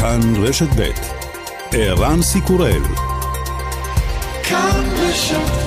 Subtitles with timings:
[0.00, 0.90] כאן רשת ב'
[1.72, 2.82] ערן סיקורל
[4.42, 5.66] כאן רשת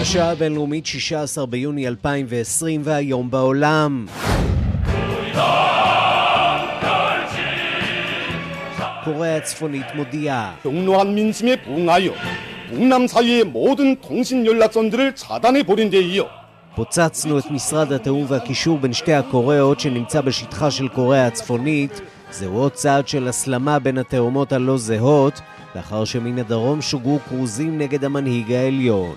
[0.00, 4.06] השעה הבינלאומית 16 ביוני 2020 והיום בעולם.
[9.05, 10.55] קוריאה הצפונית מודיעה.
[10.63, 12.11] 경로한 민심에 부응하여
[12.69, 16.25] 북남 사이의 모든 통신 연락선들을 차단해 버린 데 이어
[16.75, 22.01] פוצצנו את משרד התיאום והקישור בין שתי הקוריאות שנמצא בשטחה של קוריאה הצפונית.
[22.31, 25.41] זהו עוד צעד של הסלמה בין התאומות הלא זהות,
[25.75, 29.15] לאחר שמן הדרום שוגרו כרוזים נגד המנהיג העליון.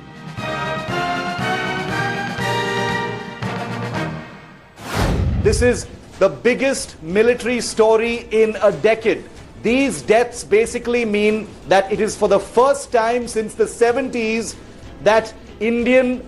[5.45, 5.87] This is
[6.19, 9.23] the biggest military story in a decade.
[9.64, 14.56] These deaths basically mean that it is for the first time since the 70s
[15.04, 16.24] that Indian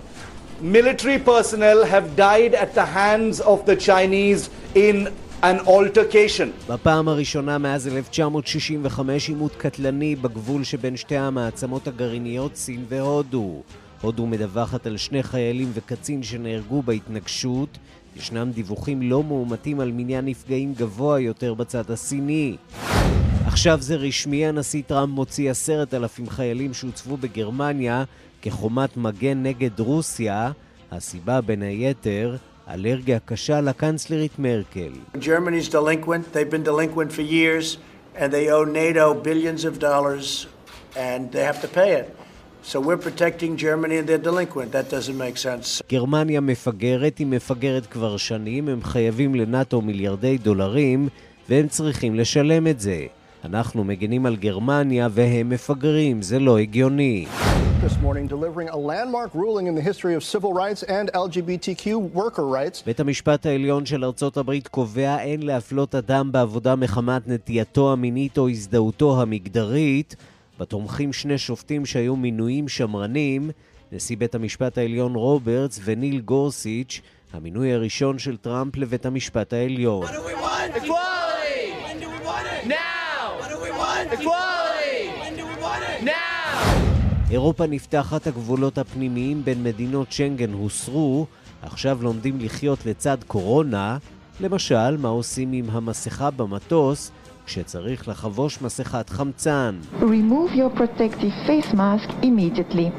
[0.60, 5.08] military personnel have died at the hands of the Chinese in
[5.44, 6.52] an altercation.
[6.68, 13.62] בפעם הראשונה מאז 1965 עימות קטלני בגבול שבין שתי המעצמות הגרעיניות סין והודו.
[14.02, 17.78] הודו מדווחת על שני חיילים וקצין שנהרגו בהתנגשות.
[18.16, 22.58] ישנם דיווחים לא מאומתים על מניין נפגעים גבוה יותר בצד הסיני.
[23.46, 28.04] עכשיו זה רשמי, הנשיא טראמפ מוציא עשרת אלפים חיילים שהוצבו בגרמניה
[28.42, 30.52] כחומת מגן נגד רוסיה.
[30.92, 32.36] הסיבה בין היתר,
[32.70, 34.92] אלרגיה קשה לקנצלרית מרקל.
[38.14, 40.48] And they owe NATO billions of dollars,
[40.98, 42.21] and they have to pay it.
[42.64, 44.72] So we're protecting Germany and they're delinquent.
[44.72, 45.82] That doesn't make sense.
[45.90, 51.10] גרמניה מפגרת, היא מפגרת כבר שנים, הם חייבים לנאט"ו מיליארדי דולרים,
[51.50, 53.06] והם צריכים לשלם את זה.
[53.46, 57.26] אנחנו מגנים על גרמניה והם מפגרים, זה לא הגיוני.
[62.86, 68.50] בית המשפט העליון של ארצות הברית קובע אין להפלות אדם בעבודה מחמת נטייתו המינית או
[68.50, 70.16] הזדהותו המגדרית.
[70.62, 73.52] בתומכים שני שופטים שהיו מינויים שמרנים,
[73.92, 77.02] נשיא בית המשפט העליון רוברטס וניל גורסיץ',
[77.34, 80.06] המינוי הראשון של טראמפ לבית המשפט העליון.
[87.32, 91.26] אירופה נפתחת, הגבולות הפנימיים בין מדינות שנגן הוסרו,
[91.62, 93.98] עכשיו לומדים לחיות לצד קורונה.
[94.40, 97.12] למשל, מה עושים עם המסכה במטוס
[97.46, 99.76] כשצריך לחבוש מסכת חמצן.
[100.00, 102.92] Remove your protective face mask immediately.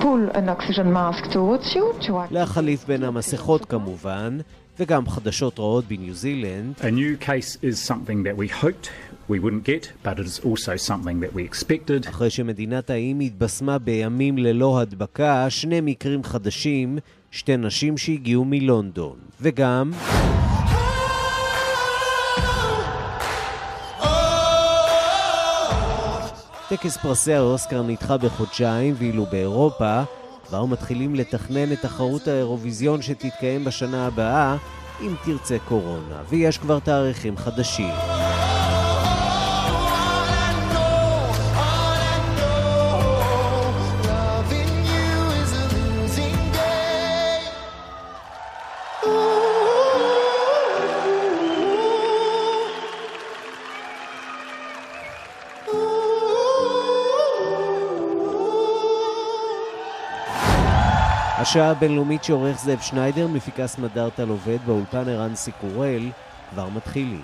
[0.00, 2.12] Pull an oxygen mask towards you to...
[2.30, 4.38] להחליף בין המסכות כמובן,
[4.80, 6.74] וגם חדשות רעות בניו זילנד.
[6.78, 8.90] A new case is something that we hoped
[9.28, 12.08] we wouldn't get, but it is also something that we expected.
[12.08, 16.98] אחרי שמדינת האיים התבשמה בימים ללא הדבקה, שני מקרים חדשים,
[17.30, 19.16] שתי נשים שהגיעו מלונדון.
[19.40, 19.90] וגם...
[26.76, 30.02] טקס פרסי האוסקר נדחה בחודשיים, ואילו באירופה
[30.46, 34.56] כבר מתחילים לתכנן את תחרות האירוויזיון שתתקיים בשנה הבאה,
[35.00, 37.94] אם תרצה קורונה, ויש כבר תאריכים חדשים.
[61.52, 66.10] השעה הבינלאומית שעורך זאב שניידר, מפיקס מדארטל עובד באולפן ערן סיקורל,
[66.50, 67.22] כבר מתחילים.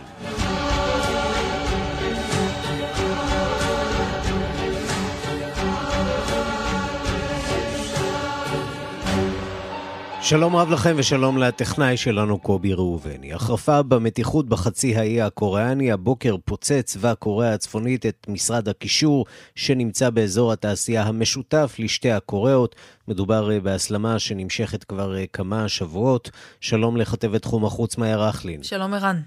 [10.29, 13.33] שלום רב לכם ושלום לטכנאי שלנו קובי ראובני.
[13.33, 20.53] החרפה במתיחות בחצי האי הקוריאני, הבוקר פוצץ צבא קוריאה הצפונית את משרד הקישור שנמצא באזור
[20.53, 22.77] התעשייה המשותף לשתי הקוריאות.
[23.09, 26.31] מדובר אה, בהסלמה שנמשכת כבר אה, כמה שבועות.
[26.61, 28.63] שלום לכתבת תחום החוץ מאיה רכלין.
[28.63, 29.21] שלום ערן.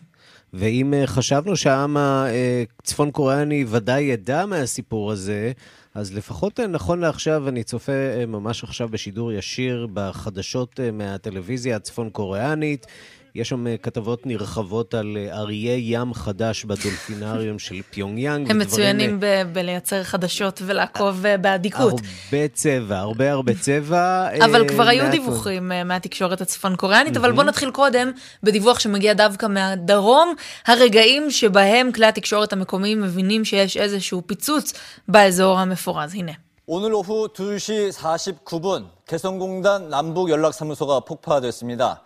[0.53, 5.51] ואם אה, חשבנו שהעם הצפון קוריאני ודאי ידע מהסיפור הזה,
[5.95, 11.75] אז לפחות אה, נכון לעכשיו, אני צופה אה, ממש עכשיו בשידור ישיר בחדשות אה, מהטלוויזיה
[11.75, 12.87] הצפון-קוריאנית.
[13.36, 19.20] יש שם אה, כתבות נרחבות על אה, אריה ים חדש בדולפינריום של פיונג הם מצוינים
[19.20, 21.92] ב- בלייצר חדשות ולעקוב אה, באדיקות.
[21.92, 24.28] הרבה צבע, הרבה הרבה צבע.
[24.44, 28.10] אבל אה, כבר היו מעט דיווחים אה, מהתקשורת הצפון קוריאנית, אבל בואו נתחיל קודם
[28.42, 30.34] בדיווח שמגיע דווקא מהדרום,
[30.66, 34.72] הרגעים שבהם כלי התקשורת המקומיים מבינים שיש איזשהו פיצוץ
[35.08, 36.14] באזור המפורז.
[36.14, 36.32] הנה.
[36.68, 42.00] 오늘 오후 2시 49분 개성공단 남북연락사무소가 폭파됐습니다.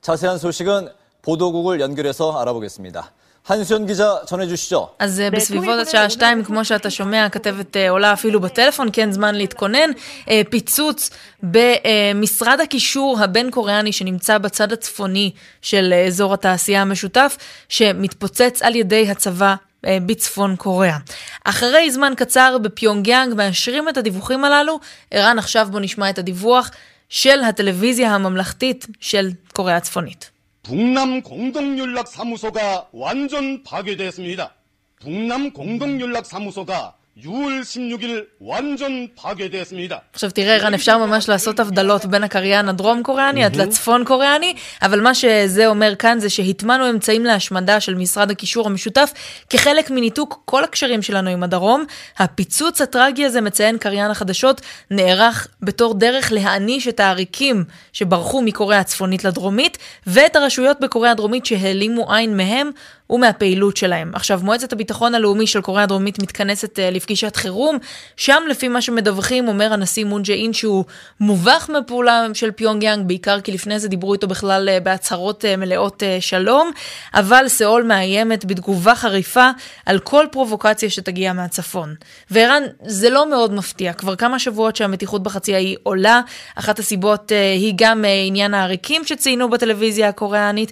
[0.00, 0.88] 자세한 소식은
[1.22, 3.12] 보도국을 연결해서 알아보겠습니다.
[3.46, 4.88] 한수연 기자 전해주시죠.
[4.98, 9.12] אז אה, בסביבות השעה שתיים, כמו שאתה שומע, הכתבת אה, עולה אפילו בטלפון, כי אין
[9.12, 9.90] זמן להתכונן.
[10.28, 11.10] אה, פיצוץ
[11.42, 15.30] במשרד הקישור הבין-קוריאני שנמצא בצד הצפוני
[15.62, 17.36] של אה, אזור התעשייה המשותף,
[17.68, 19.54] שמתפוצץ על ידי הצבא.
[19.86, 20.96] אה, בצפון קוריאה.
[21.44, 24.80] אחרי זמן קצר בפיונגיאנג מאשרים את הדיווחים הללו.
[25.10, 26.70] ערן, עכשיו בוא נשמע את הדיווח
[27.08, 29.30] של הטלוויזיה הממלכתית של
[29.60, 30.32] קוריאה הצפונית.
[30.62, 34.54] 북남 공동연락사무소가 완전 파괴됐습니다.
[35.00, 40.02] 북남 공동연락사무소가 6월 16일 완전 파괴됐습니다.
[40.12, 45.00] עכשיו תראה, רן, אפשר ממש לעשות הבדלות בין הקריין הדרום קוריאני עד לצפון קוריאני, אבל
[45.00, 49.12] מה שזה אומר כאן זה שהטמענו אמצעים להשמדה של משרד הקישור המשותף
[49.50, 51.84] כחלק מניתוק כל הקשרים שלנו עם הדרום.
[52.18, 54.60] הפיצוץ הטרגי הזה, מציין קריין החדשות,
[54.90, 62.12] נערך בתור דרך להעניש את העריקים שברחו מקוריאה הצפונית לדרומית, ואת הרשויות בקוריאה הדרומית שהעלימו
[62.12, 62.70] עין מהם
[63.11, 64.11] ומהפעילות שלהם.
[64.13, 67.77] עכשיו, מועצת הביטחון הלאומי של קוריאה הדרומית מתכנסת uh, לפגישת חירום.
[68.17, 70.85] שם, לפי מה שמדווחים, אומר הנשיא מון ג'ה אין שהוא
[71.19, 75.57] מובך מפעולה של פיונג יאנג, בעיקר כי לפני זה דיברו איתו בכלל uh, בהצהרות uh,
[75.57, 76.71] מלאות שלום,
[77.13, 79.49] אבל סאול מאיימת בתגובה חריפה
[79.85, 81.95] על כל פרובוקציה שתגיע מהצפון.
[82.31, 86.21] וערן, זה לא מאוד מפתיע, כבר כמה שבועות שהמתיחות בחצי האי עולה.
[86.55, 90.71] אחת הסיבות היא גם עניין העריקים שציינו בטלוויזיה הקוריאנית,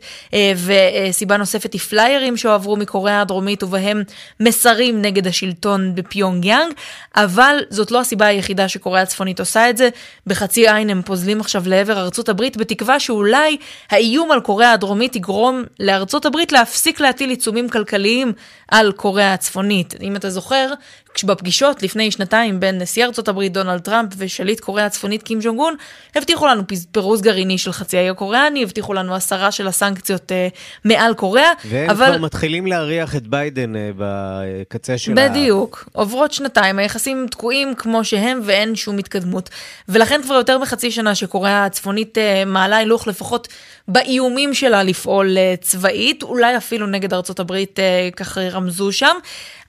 [0.56, 4.03] וסיבה נוספת היא פליירים שהועברו מקוריאה הדרומית ובהם
[4.39, 6.73] מסרים נגד השלטון בפיונג יאנג,
[7.15, 9.89] אבל זאת לא הסיבה היחידה שקוריאה הצפונית עושה את זה.
[10.27, 13.57] בחצי עין הם פוזלים עכשיו לעבר ארצות הברית בתקווה שאולי
[13.89, 18.33] האיום על קוריאה הדרומית יגרום לארצות הברית להפסיק להטיל עיצומים כלכליים
[18.67, 19.95] על קוריאה הצפונית.
[20.01, 20.73] אם אתה זוכר,
[21.13, 25.75] כשבפגישות לפני שנתיים בין נשיא ארצות הברית דונלד טראמפ ושליט קוריאה הצפונית קים ג'ונג און,
[26.15, 30.47] הבטיחו לנו פירוז גרעיני של חצי האי הקוריאני, הבטיחו לנו הסרה של הסנקציות אה,
[30.85, 31.51] מעל קוריאה,
[31.89, 32.08] אבל...
[32.11, 35.89] כבר מתחילים להריח את ביידן אה, בקצה של בדיוק.
[35.91, 39.50] עוברות שנתיים, היחסים תקועים כמו שהם ואין שום התקדמות.
[39.89, 43.47] ולכן כבר יותר מחצי שנה שקוריאה הצפונית אה, מעלה הילוך לפחות
[43.88, 47.79] באיומים שלה לפעול אה, צבאית, אולי אפילו נגד ארצות הברית,
[48.15, 49.15] כך רמזו שם.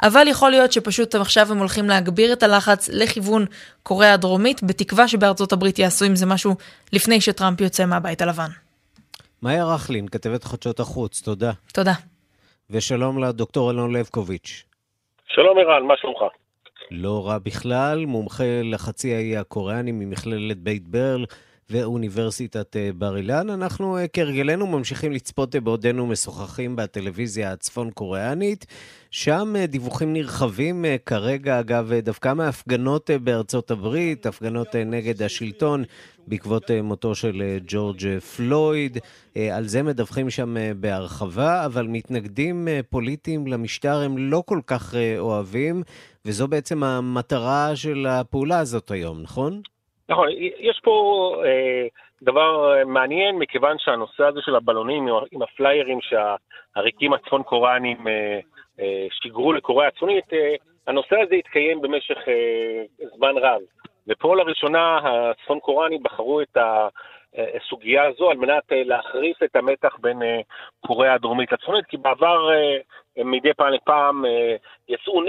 [0.03, 3.47] אבל יכול להיות שפשוט עכשיו הם הולכים להגביר את הלחץ לכיוון
[3.83, 6.57] קוריאה הדרומית, בתקווה שבארצות הברית יעשו עם זה משהו
[6.93, 8.51] לפני שטראמפ יוצא מהבית הלבן.
[9.43, 11.53] מאיה רכלין, כתבת חדשות החוץ, תודה.
[11.73, 11.93] תודה.
[12.71, 14.65] ושלום לדוקטור אלון לבקוביץ'.
[15.29, 16.19] שלום ערן, מה שלומך?
[16.91, 21.25] לא רע בכלל, מומחה לחצי האי הקוריאני ממכללת בית ברל
[21.71, 23.51] ואוניברסיטת אה, בר אילן.
[23.51, 28.67] אנחנו אה, כהרגלנו ממשיכים לצפות אה, בעודנו משוחחים בטלוויזיה הצפון קוריאנית.
[29.11, 35.83] שם דיווחים נרחבים כרגע, אגב, דווקא מהפגנות בארצות הברית, הפגנות נגד השלטון
[36.27, 38.99] בעקבות מותו של ג'ורג' פלויד.
[39.57, 45.83] על זה מדווחים שם בהרחבה, אבל מתנגדים פוליטיים למשטר הם לא כל כך אוהבים,
[46.27, 49.61] וזו בעצם המטרה של הפעולה הזאת היום, נכון?
[50.09, 50.29] נכון,
[50.61, 51.87] יש פה אה,
[52.23, 58.41] דבר מעניין, מכיוון שהנושא הזה של הבלונים עם הפליירים שהעריקים הצפון קוריאנים אה, אה,
[59.11, 60.55] שיגרו לקוריאה הצפונית, אה,
[60.87, 63.61] הנושא הזה התקיים במשך אה, זמן רב.
[64.09, 66.57] ופה לראשונה הצפון קוריאנים בחרו את
[67.37, 70.41] הסוגיה הזו על מנת אה, להחריף את המתח בין אה,
[70.81, 72.79] קוריאה הדרומית לצפונית, כי בעבר אה,
[73.21, 74.25] הם מדי פעם לפעם
[74.89, 75.23] יצאו,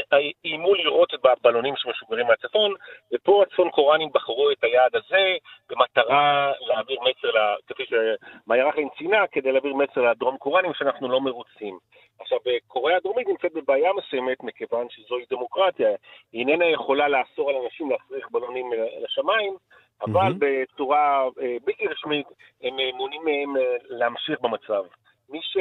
[0.46, 2.74] איימו לראות את הבלונים שמשוגרים מהצפון,
[3.14, 5.36] ופה הצפון קוריאנים בחרו את היעד הזה
[5.70, 11.78] במטרה להעביר מסר, כפי שמאיה רחלין ציינה, כדי להעביר מסר לדרום קוריאנים שאנחנו לא מרוצים.
[12.20, 15.90] עכשיו, קוריאה הדרומית נמצאת בבעיה מסוימת, מכיוון שזוהי דמוקרטיה.
[16.34, 19.56] היא איננה יכולה לאסור על אנשים להפריך בלונים לשמיים,
[20.02, 20.40] אבל mm-hmm.
[20.40, 22.28] בצורה אה, בלתי רשמית
[22.64, 24.84] הם מונעים מהם אה, להמשיך במצב.
[25.30, 25.58] מי ש...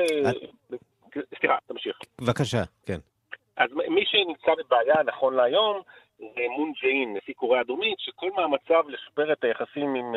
[1.39, 1.99] סליחה, תמשיך.
[2.21, 2.99] בבקשה, כן.
[3.57, 5.81] אז מי שנמצא בבעיה נכון להיום
[6.19, 10.15] זה מון ג'אין, נשיא קוריאה הדרומית, שכל מאמציו לשפר את היחסים עם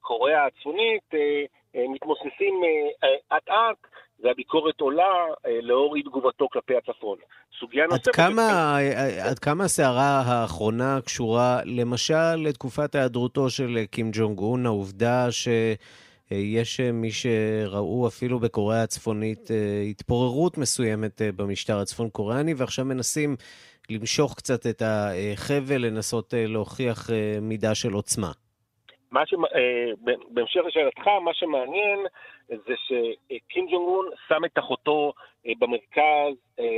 [0.00, 1.10] קוריאה הצפונית
[1.74, 2.54] מתמוססים
[3.36, 3.90] אט-אט,
[4.20, 5.26] והביקורת עולה
[5.62, 7.18] לאור אי תגובתו כלפי הצפון.
[7.60, 8.08] סוגיה נוספת...
[8.08, 8.76] עד כמה,
[9.30, 15.48] עד כמה הסערה האחרונה קשורה למשל לתקופת היעדרותו של קים ג'ונג און, העובדה ש...
[16.30, 19.50] יש מי שראו אפילו בקוריאה הצפונית
[19.90, 23.36] התפוררות מסוימת במשטר הצפון קוריאני, ועכשיו מנסים
[23.90, 27.10] למשוך קצת את החבל, לנסות להוכיח
[27.42, 28.32] מידה של עוצמה.
[29.10, 29.34] מה ש...
[30.28, 31.98] בהמשך לשאלתך, מה שמעניין
[32.48, 35.12] זה שקים ג'ונג און שם את אחותו
[35.58, 36.34] במרכז,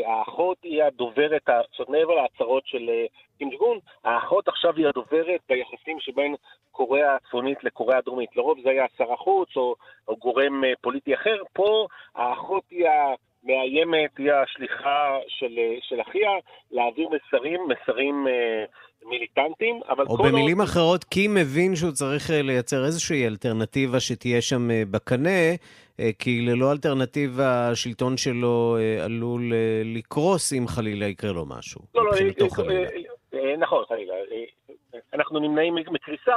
[0.07, 2.91] האחות היא הדוברת, זאת אומרת מעבר להצהרות של
[3.39, 6.35] קים ג'ונג און, האחות עכשיו היא הדוברת ביחסים שבין
[6.73, 8.37] קוריאה הצפונית לקוריאה הדרומית.
[8.37, 9.75] לרוב זה היה שר החוץ או,
[10.09, 12.89] או גורם פוליטי אחר, פה האחות היא
[13.45, 16.31] המאיימת, היא השליחה של, של אחיה
[16.71, 18.27] להעביר מסרים, מסרים
[19.07, 20.69] מיליטנטים, אבל או במילים עוד...
[20.69, 25.55] אחרות, קים מבין שהוא צריך לייצר איזושהי אלטרנטיבה שתהיה שם בקנה,
[26.19, 29.53] כי ללא אלטרנטיבה השלטון שלו עלול
[29.85, 31.81] לקרוס אם חלילה יקרה לו משהו.
[31.95, 32.13] לא, לא,
[33.59, 34.15] נכון, חלילה.
[35.15, 36.35] אנחנו נמנעים מקריסה,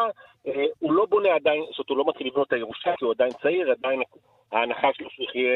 [0.79, 3.31] הוא לא בונה עדיין, זאת אומרת, הוא לא מתחיל לבנות את הירושה, כי הוא עדיין
[3.41, 4.01] צעיר, עדיין
[4.53, 5.51] ההנחה שלו שיחיה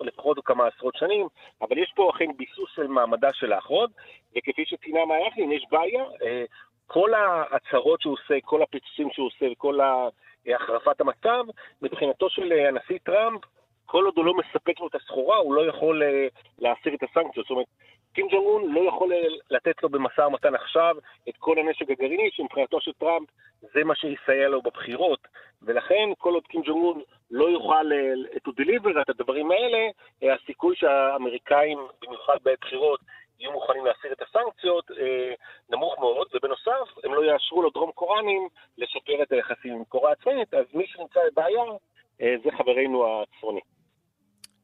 [0.00, 1.26] לפחות כמה עשרות שנים,
[1.62, 3.90] אבל יש פה אכן ביסוס של מעמדה של האחות,
[4.36, 6.04] וכפי שציינה מאייכלין, יש בעיה.
[6.86, 9.78] כל ההצהרות שהוא עושה, כל הפיצוצים שהוא עושה וכל
[10.54, 11.44] החרפת המצב,
[11.82, 13.40] מבחינתו של הנשיא טראמפ,
[13.86, 16.02] כל עוד הוא לא מספק לו את הסחורה, הוא לא יכול
[16.58, 17.46] להסיר את הסנקציות.
[17.46, 17.66] זאת אומרת,
[18.14, 19.12] קים ג'ונג און לא יכול
[19.50, 20.96] לתת לו במשא ומתן עכשיו
[21.28, 23.28] את כל הנשק הגרעיני, שמבחינתו של טראמפ
[23.60, 25.28] זה מה שיסייע לו בבחירות.
[25.62, 27.86] ולכן, כל עוד קים ג'ונג און לא יוכל
[28.48, 29.78] to deliver את הדברים האלה,
[30.34, 33.00] הסיכוי שהאמריקאים, במיוחד בעת בחירות,
[33.40, 34.90] יהיו מוכנים להסיר את הסנקציות,
[35.70, 40.64] נמוך מאוד, ובנוסף, הם לא יאשרו לדרום קוראנים לשפר את היחסים עם קוריאה הצפונית, אז
[40.74, 41.62] מי שנמצא בבעיה
[42.18, 43.60] זה חברינו הצפוני.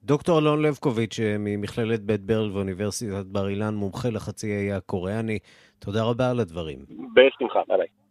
[0.02, 5.38] דוקטור אלון לבקוביץ' ממכללת בית ברל ואוניברסיטת בר אילן, מומחה לחצי האי הקוריאני,
[5.78, 6.78] תודה רבה על הדברים.
[7.14, 8.03] בשמחה, ביי.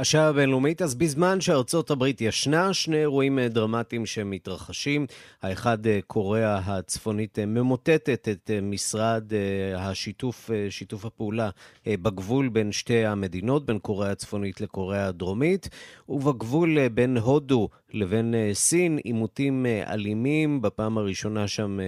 [0.00, 5.06] השעה הבינלאומית, אז בזמן שארצות הברית ישנה, שני אירועים דרמטיים שמתרחשים.
[5.42, 9.32] האחד, קוריאה הצפונית ממוטטת את משרד
[9.76, 11.50] השיתוף, שיתוף הפעולה
[11.88, 15.68] בגבול בין שתי המדינות, בין קוריאה הצפונית לקוריאה הדרומית,
[16.08, 20.62] ובגבול בין הודו לבין סין, עימותים אלימים.
[20.62, 21.78] בפעם הראשונה שם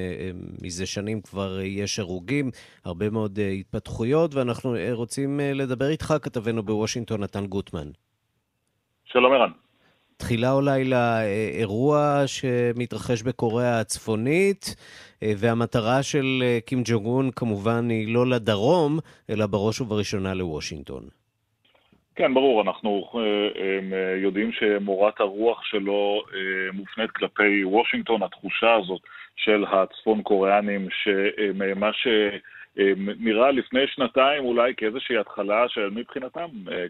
[0.63, 2.51] מזה שנים כבר יש הרוגים,
[2.85, 7.89] הרבה מאוד התפתחויות, ואנחנו רוצים לדבר איתך, כתבנו בוושינגטון, נתן גוטמן.
[9.13, 9.51] שלום ערן.
[10.17, 14.77] תחילה אולי לאירוע שמתרחש בקוריאה הצפונית,
[15.23, 18.99] והמטרה של קים ג'ונג און כמובן היא לא לדרום,
[19.31, 21.03] אלא בראש ובראשונה לוושינגטון.
[22.15, 23.11] כן, ברור, אנחנו
[24.23, 26.23] יודעים שמורת הרוח שלו
[26.73, 29.01] מופנית כלפי וושינגטון, התחושה הזאת
[29.37, 32.07] של הצפון קוריאנים, שמה ש...
[33.21, 36.47] נראה לפני שנתיים אולי כאיזושהי התחלה של מבחינתם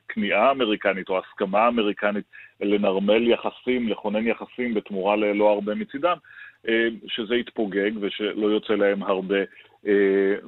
[0.09, 2.25] כניעה אמריקנית או הסכמה אמריקנית
[2.61, 6.17] לנרמל יחסים, לכונן יחסים בתמורה ללא הרבה מצידם,
[7.07, 9.39] שזה יתפוגג ושלא יוצא להם הרבה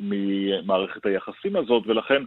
[0.00, 2.22] ממערכת היחסים הזאת, ולכן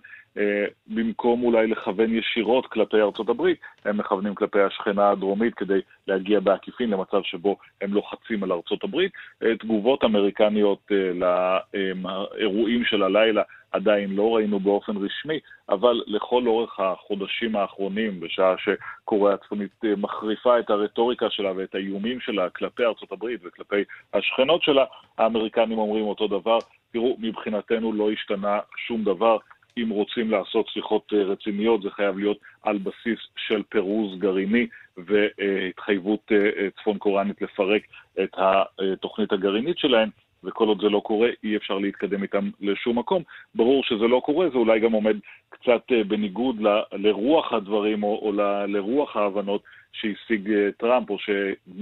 [0.87, 6.89] במקום אולי לכוון ישירות כלפי ארצות הברית, הם מכוונים כלפי השכנה הדרומית כדי להגיע בעקיפין
[6.89, 9.11] למצב שבו הם לוחצים על ארצות הברית.
[9.59, 13.41] תגובות אמריקניות לאירועים של הלילה
[13.77, 20.69] עדיין לא ראינו באופן רשמי, אבל לכל אורך החודשים האחרונים, בשעה שקוריאה הצפונית מחריפה את
[20.69, 24.85] הרטוריקה שלה ואת האיומים שלה כלפי ארצות הברית וכלפי השכנות שלה,
[25.17, 26.57] האמריקנים אומרים אותו דבר,
[26.93, 29.37] תראו, מבחינתנו לא השתנה שום דבר.
[29.77, 34.67] אם רוצים לעשות שיחות רציניות, זה חייב להיות על בסיס של פירוז גרעיני
[34.97, 36.31] והתחייבות
[36.79, 37.81] צפון קוריאנית לפרק
[38.23, 40.09] את התוכנית הגרעינית שלהם,
[40.43, 43.23] וכל עוד זה לא קורה, אי אפשר להתקדם איתם לשום מקום.
[43.55, 45.15] ברור שזה לא קורה, זה אולי גם עומד
[45.49, 49.61] קצת בניגוד ל, לרוח הדברים או, או ל, לרוח ההבנות
[49.93, 51.17] שהשיג טראמפ, או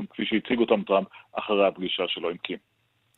[0.09, 2.57] כפי שהציג אותם טראמפ אחרי הפגישה שלו עם קים.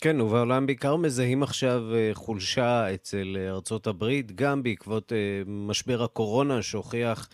[0.02, 1.82] כן, ובעולם בעיקר מזהים עכשיו
[2.14, 5.12] חולשה אצל ארצות הברית, גם בעקבות
[5.48, 7.30] משבר הקורונה שהוכיח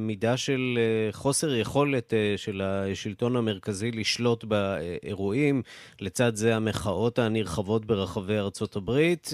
[0.00, 0.78] מידה של
[1.12, 5.62] חוסר יכולת של השלטון המרכזי לשלוט באירועים.
[6.00, 9.26] לצד זה המחאות הנרחבות ברחבי ארצות הברית.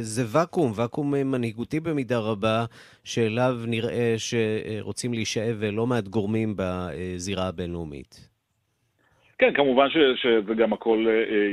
[0.00, 2.64] זה ואקום, ואקום מנהיגותי במידה רבה,
[3.04, 8.28] שאליו נראה שרוצים להישאב לא מעט גורמים בזירה הבינלאומית.
[9.38, 11.06] כן, כמובן ש, שזה גם הכל,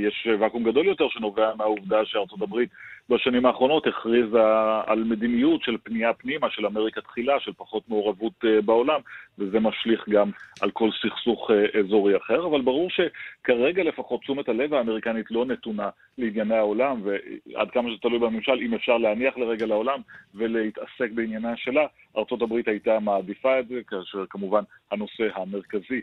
[0.08, 2.70] יש ואקום גדול יותר שנובע מהעובדה שארצות הברית
[3.10, 4.40] בשנים האחרונות הכריזה
[4.86, 8.34] על מדיניות של פנייה פנימה, של אמריקה תחילה, של פחות מעורבות
[8.66, 9.00] בעולם,
[9.40, 10.32] וזה משליך גם
[10.62, 16.56] על כל סכסוך אזורי אחר, אבל ברור שכרגע לפחות תשומת הלב האמריקנית לא נתונה לענייני
[16.56, 20.02] העולם, ועד כמה שזה תלוי בממשל, אם אפשר להניח לרגע לעולם
[20.36, 21.86] ולהתעסק בעניינה שלה,
[22.18, 26.02] ארה"ב הייתה מעדיפה את זה, כאשר כמובן הנושא המרכזי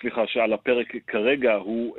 [0.00, 1.96] סליחה, שעל הפרק כרגע הוא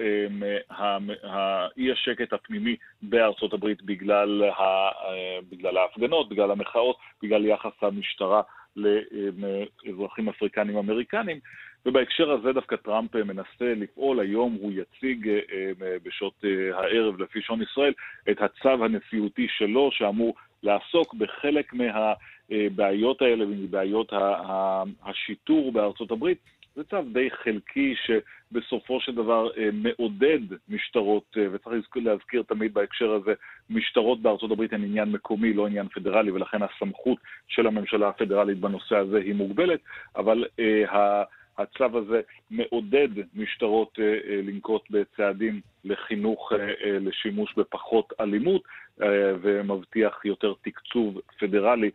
[1.24, 8.42] האי השקט הפנימי בארצות הברית בגלל, ה, אה, בגלל ההפגנות, בגלל המחאות, בגלל יחס המשטרה
[8.76, 11.40] לאזרחים אפריקנים אמריקנים,
[11.86, 14.20] ובהקשר הזה דווקא טראמפ מנסה לפעול.
[14.20, 15.72] היום הוא יציג אה,
[16.04, 17.94] בשעות אה, הערב, לפי שעון ישראל,
[18.30, 24.14] את הצו הנשיאותי שלו, שאמור לעסוק בחלק מהבעיות האלה, מבעיות
[25.04, 26.38] השיטור בארצות הברית.
[26.80, 33.12] זה צו די חלקי שבסופו של דבר אה, מעודד משטרות, אה, וצריך להזכיר תמיד בהקשר
[33.12, 33.34] הזה,
[33.70, 37.18] משטרות בארצות הברית הן עניין מקומי, לא עניין פדרלי, ולכן הסמכות
[37.48, 39.80] של הממשלה הפדרלית בנושא הזה היא מוגבלת,
[40.16, 41.24] אבל אה,
[41.60, 44.00] הצו הזה מעודד משטרות
[44.44, 46.52] לנקוט בצעדים לחינוך
[46.86, 48.62] לשימוש בפחות אלימות
[49.42, 51.90] ומבטיח יותר תקצוב פדרלי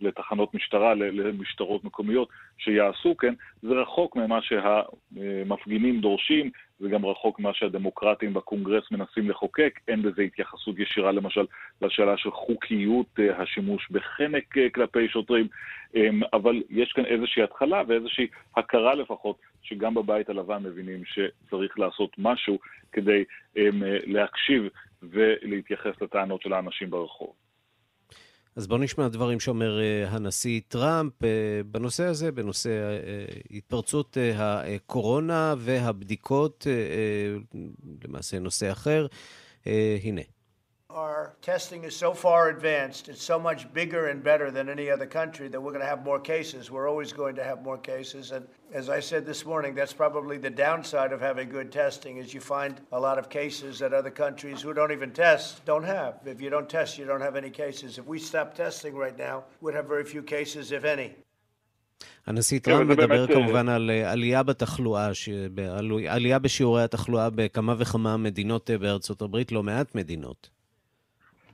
[0.00, 7.54] לתחנות משטרה, למשטרות מקומיות שיעשו כן, זה רחוק ממה שהמפגינים דורשים, זה גם רחוק ממה
[7.54, 11.46] שהדמוקרטים בקונגרס מנסים לחוקק, אין בזה התייחסות ישירה למשל
[11.82, 15.48] לשאלה של חוקיות אה, השימוש בחנק אה, כלפי שוטרים,
[15.94, 18.26] אמ, אבל יש כאן איזושהי התחלה ואיזושהי
[18.56, 22.58] הכרה לפחות, שגם בבית הלבן מבינים שצריך לעשות משהו
[22.92, 23.24] כדי
[23.56, 24.68] אמ, להקשיב
[25.02, 27.43] ולהתייחס לטענות של האנשים ברחוב.
[28.56, 31.24] אז בואו נשמע דברים שאומר uh, הנשיא טראמפ uh,
[31.66, 36.66] בנושא הזה, בנושא uh, התפרצות הקורונה והבדיקות,
[38.04, 39.06] למעשה נושא אחר.
[40.02, 40.33] הנה.
[40.94, 45.06] Our testing is so far advanced, it's so much bigger and better than any other
[45.06, 46.70] country that we're going to have more cases.
[46.70, 48.30] We're always going to have more cases.
[48.30, 52.32] And as I said this morning, that's probably the downside of having good testing is
[52.32, 56.12] you find a lot of cases that other countries who don't even test don't have.
[56.24, 57.98] If you don't test, you don't have any cases.
[57.98, 61.10] If we stop testing right now, we'd have very few cases, if any.
[62.26, 65.10] הנשיא טראמפ מדבר כמובן על עלייה בתחלואה,
[66.08, 70.54] עלייה בשיעורי התחלואה בכמה וכמה מדינות בארצות הברית, לא מעט מדינות.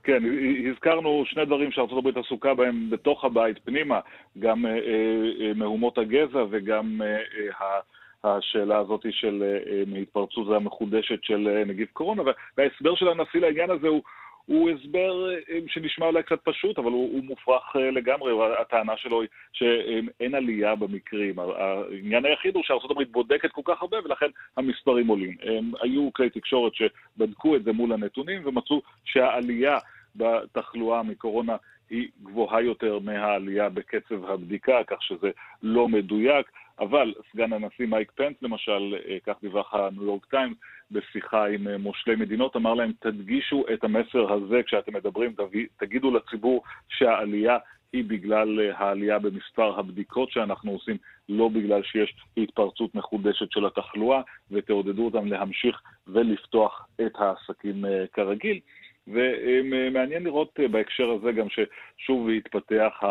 [0.03, 0.23] כן,
[0.71, 3.99] הזכרנו שני דברים שארצות הברית עסוקה בהם בתוך הבית פנימה,
[4.39, 7.79] גם אה, אה, מהומות הגזע וגם אה,
[8.23, 9.59] השאלה הזאת של
[10.01, 12.23] התפרצות המחודשת של נגיף קורונה,
[12.57, 14.01] וההסבר של הנשיא לעניין הזה הוא,
[14.45, 15.29] הוא הסבר
[15.67, 18.33] שנשמע אולי קצת פשוט, אבל הוא, הוא מופרך לגמרי.
[18.61, 21.39] הטענה שלו היא שאין עלייה במקרים.
[21.39, 25.37] העניין היחיד הוא הברית בודקת כל כך הרבה, ולכן המספרים עולים.
[25.81, 29.77] היו כלי תקשורת שבדקו את זה מול הנתונים, ומצאו שהעלייה
[30.15, 31.55] בתחלואה מקורונה
[31.89, 35.31] היא גבוהה יותר מהעלייה בקצב הבדיקה, כך שזה
[35.63, 36.51] לא מדויק.
[36.81, 40.57] אבל סגן הנשיא מייק פנס למשל, אה, כך דיווח הניו יורק טיימס,
[40.91, 45.35] בשיחה עם אה, מושלי מדינות, אמר להם, תדגישו את המסר הזה כשאתם מדברים,
[45.77, 47.57] תגידו לציבור שהעלייה
[47.93, 50.97] היא בגלל אה, העלייה במספר הבדיקות שאנחנו עושים,
[51.29, 58.59] לא בגלל שיש התפרצות מחודשת של התחלואה, ותעודדו אותם להמשיך ולפתוח את העסקים כרגיל.
[59.07, 63.03] ומעניין לראות בהקשר הזה גם ששוב התפתח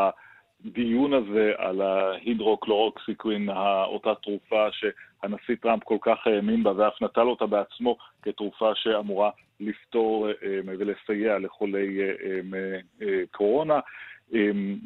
[0.67, 3.49] הדיון הזה על ההידרוקלורוקסיקווין,
[3.85, 10.29] אותה תרופה שהנשיא טראמפ כל כך האמין בה ואף נטל אותה בעצמו כתרופה שאמורה לפתור
[10.67, 11.99] ולסייע לחולי
[13.31, 13.81] קורונה.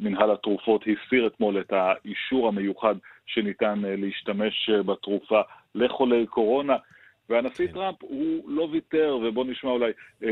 [0.01, 5.41] מנהל התרופות הסיר אתמול את האישור המיוחד שניתן להשתמש בתרופה
[5.75, 6.75] לחולי קורונה.
[7.29, 7.73] והנשיא כן.
[7.73, 9.91] טראמפ הוא לא ויתר, ובואו נשמע אולי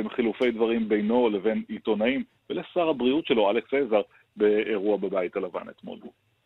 [0.09, 4.01] חילופי דברים בינו לבין עיתונאים, ולשר הבריאות שלו, אלכס עזר,
[4.35, 5.99] באירוע בבית הלבן אתמול.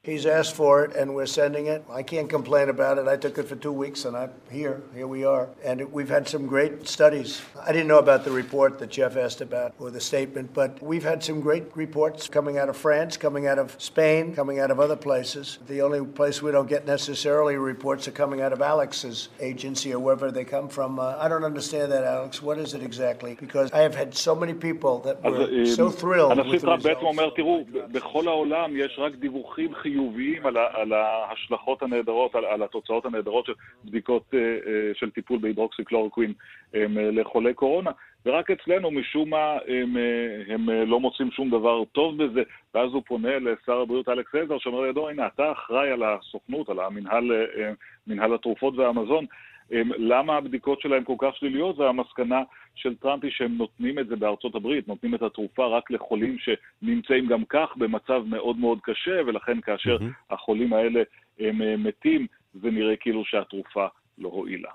[0.07, 1.85] He's asked for it, and we're sending it.
[1.89, 3.07] I can't complain about it.
[3.07, 4.83] I took it for two weeks, and I'm here.
[4.93, 5.49] Here we are.
[5.65, 7.41] And it, we've had some great studies.
[7.65, 11.05] I didn't know about the report that Jeff asked about, or the statement, but we've
[11.05, 14.81] had some great reports coming out of France, coming out of Spain, coming out of
[14.81, 15.61] other places.
[15.69, 20.01] The only place we don't get necessarily reports are coming out of Alex's agency or
[20.01, 20.99] wherever they come from.
[20.99, 22.43] Uh, I don't understand that, Alex.
[22.43, 23.37] What is it exactly?
[23.39, 27.13] Because I have had so many people that were so thrilled with the results.
[29.93, 29.93] חיוביים
[30.44, 33.54] על, ה, על ההשלכות הנהדרות, על, על התוצאות הנהדרות של
[33.86, 36.34] בדיקות uh, uh, של טיפול בהידרוקסיקלורקווין
[36.74, 37.92] um, לחולי קורונה,
[38.26, 39.98] ורק אצלנו משום מה הם,
[40.48, 44.82] הם לא מוצאים שום דבר טוב בזה, ואז הוא פונה לשר הבריאות אלכס עזר, שאומר
[44.82, 49.26] לידו, הנה, אתה אחראי על הסוכנות, על המנהל התרופות והמזון,
[49.98, 52.42] למה הבדיקות שלהם כל כך שליליות, והמסקנה
[52.76, 57.28] של טראמפ היא שהם נותנים את זה בארצות הברית, נותנים את התרופה רק לחולים שנמצאים
[57.28, 60.34] גם כך במצב מאוד מאוד קשה, ולכן כאשר mm-hmm.
[60.34, 61.04] החולים האלה
[61.40, 64.70] הם מתים, זה נראה כאילו שהתרופה לא הועילה.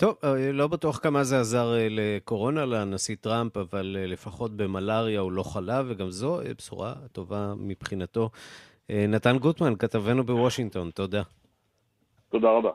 [0.00, 5.20] טוב, אה, לא בטוח כמה זה עזר אה, לקורונה לנשיא טראמפ, אבל אה, לפחות במלאריה
[5.20, 8.30] הוא לא חלה, וגם זו בשורה טובה מבחינתו.
[8.88, 11.22] נתן גוטמן, כתבנו בוושינגטון, תודה.
[12.28, 12.70] תודה רבה.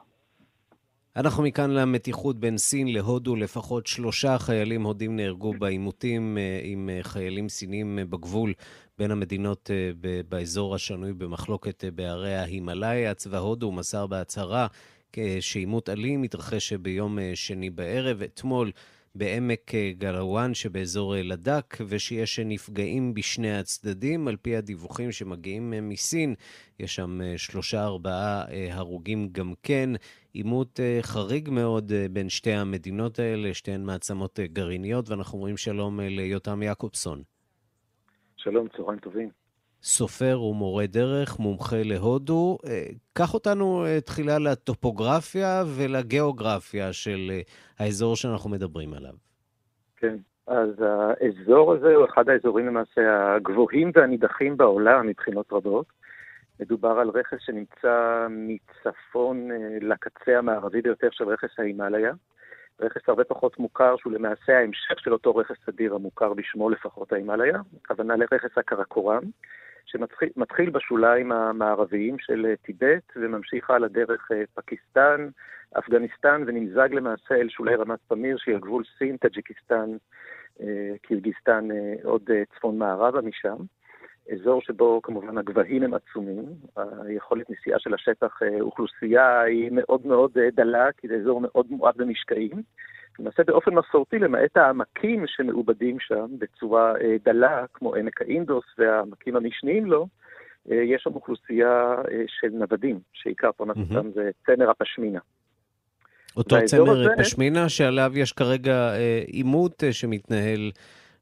[1.16, 3.36] אנחנו מכאן למתיחות בין סין להודו.
[3.36, 8.54] לפחות שלושה חיילים הודים נהרגו בעימותים עם חיילים סינים בגבול
[8.98, 9.70] בין המדינות
[10.30, 13.14] באזור השנוי במחלוקת בהרי ההימאליה.
[13.14, 14.68] צבא הודו מסר בהצהרה
[15.40, 18.22] שעימות אלים התרחש ביום אה, שני בערב.
[18.22, 18.72] אתמול
[19.16, 24.28] בעמק אה, גלוואן שבאזור אה, לדק, ושיש נפגעים בשני הצדדים.
[24.28, 26.36] על פי הדיווחים שמגיעים מסין,
[26.80, 29.90] יש שם שלושה-ארבעה הרוגים גם כן.
[30.36, 37.22] עימות חריג מאוד בין שתי המדינות האלה, שתיהן מעצמות גרעיניות, ואנחנו אומרים שלום ליותם יעקובסון.
[38.38, 39.30] שלום, צהריים טובים.
[39.86, 42.58] סופר ומורה דרך, מומחה להודו.
[42.68, 47.42] אה, קח אותנו אה, תחילה לטופוגרפיה ולגיאוגרפיה של אה,
[47.80, 49.14] האזור שאנחנו מדברים עליו.
[49.98, 50.16] כן,
[50.48, 55.86] אז האזור הזה הוא אחד האזורים למעשה הגבוהים והנידחים בעולם מבחינות רבות.
[56.60, 59.50] מדובר על רכס שנמצא מצפון
[59.82, 62.14] לקצה המערבי ביותר של רכס ההימאליה.
[62.80, 67.62] רכס הרבה פחות מוכר, שהוא למעשה ההמשך של אותו רכס אדיר המוכר בשמו לפחות ההימאליה,
[67.84, 69.22] הכוונה לרכס הקרקורם.
[69.86, 75.30] שמתחיל בשוליים המערביים של אה, טיבט וממשיך הלאה דרך אה, פקיסטן,
[75.80, 79.90] אפגניסטן ונמזג למעשה אל שולי רמת פמיר שהיא הגבול סין, טאג'יקיסטן,
[80.62, 81.68] אה, קירגיסטן,
[82.04, 83.56] עוד צפון מערבה משם.
[84.34, 86.46] אזור שבו כמובן הגבהים הם עצומים,
[86.78, 92.62] היכולת נסיעה של השטח אוכלוסייה היא מאוד מאוד דלה, כי זה אזור מאוד מועד במשקעים.
[93.20, 99.86] למעשה באופן מסורתי, למעט העמקים שמעובדים שם בצורה אה, דלה, כמו עמק האינדוס והעמקים המשניים
[99.86, 100.08] לו,
[100.72, 104.14] אה, יש שם אוכלוסייה אה, של נוודים, שעיקר פרנסתם mm-hmm.
[104.16, 105.20] זה צמר הפשמינה.
[106.38, 107.10] אותו צמר הזה...
[107.18, 108.94] פשמינה שעליו יש כרגע
[109.28, 110.72] עימות שמתנהל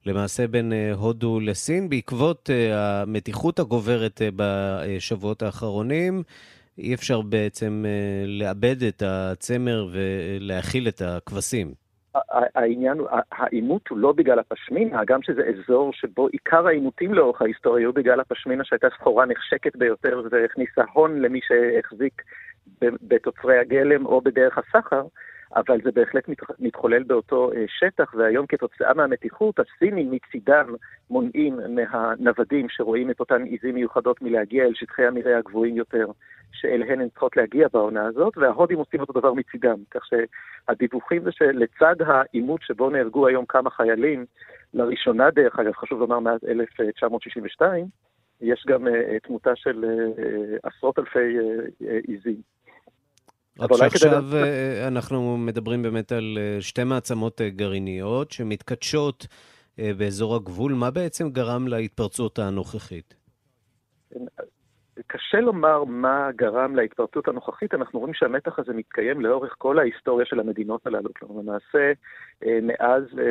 [0.05, 6.23] למעשה בין הודו לסין, בעקבות המתיחות הגוברת בשבועות האחרונים.
[6.77, 7.85] אי אפשר בעצם
[8.27, 11.73] לאבד את הצמר ולהאכיל את הכבשים.
[12.55, 12.97] העניין,
[13.31, 18.19] העימות הוא לא בגלל הפשמינה, גם שזה אזור שבו עיקר העימותים לאורך ההיסטוריה היו בגלל
[18.19, 22.21] הפשמינה שהייתה סחורה נחשקת ביותר והכניסה הון למי שהחזיק
[22.81, 25.01] בתוצרי הגלם או בדרך הסחר,
[25.55, 30.75] אבל זה בהחלט מתחולל באותו אה, שטח, והיום כתוצאה מהמתיחות, הסינים מצידם
[31.09, 36.05] מונעים מהנוודים שרואים את אותן עיזים מיוחדות מלהגיע אל שטחי המרעה הגבוהים יותר,
[36.51, 39.77] שאליהן הן צריכות להגיע בעונה הזאת, וההודים עושים אותו דבר מצידם.
[39.91, 44.25] כך שהדיווחים זה שלצד העימות שבו נהרגו היום כמה חיילים,
[44.73, 47.85] לראשונה דרך אגב, חשוב לומר מאז 1962,
[48.41, 48.91] יש גם uh,
[49.23, 52.41] תמותה של uh, עשרות אלפי uh, עיזים.
[53.59, 54.87] רק שעכשיו כדי...
[54.87, 59.27] אנחנו מדברים באמת על שתי מעצמות גרעיניות שמתכתשות
[59.77, 60.73] באזור הגבול.
[60.73, 63.13] מה בעצם גרם להתפרצות הנוכחית?
[65.07, 70.39] קשה לומר מה גרם להתפרצות הנוכחית, אנחנו רואים שהמתח הזה מתקיים לאורך כל ההיסטוריה של
[70.39, 71.09] המדינות הללו.
[71.19, 71.91] כלומר, למעשה,
[72.45, 73.23] אה, מאז אה,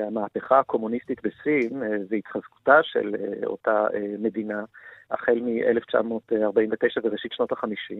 [0.00, 3.14] אה, המהפכה הקומוניסטית בסין והתחזקותה של
[3.46, 3.86] אותה
[4.18, 4.64] מדינה,
[5.10, 7.94] החל מ-1949 וראשית שנות ה-50,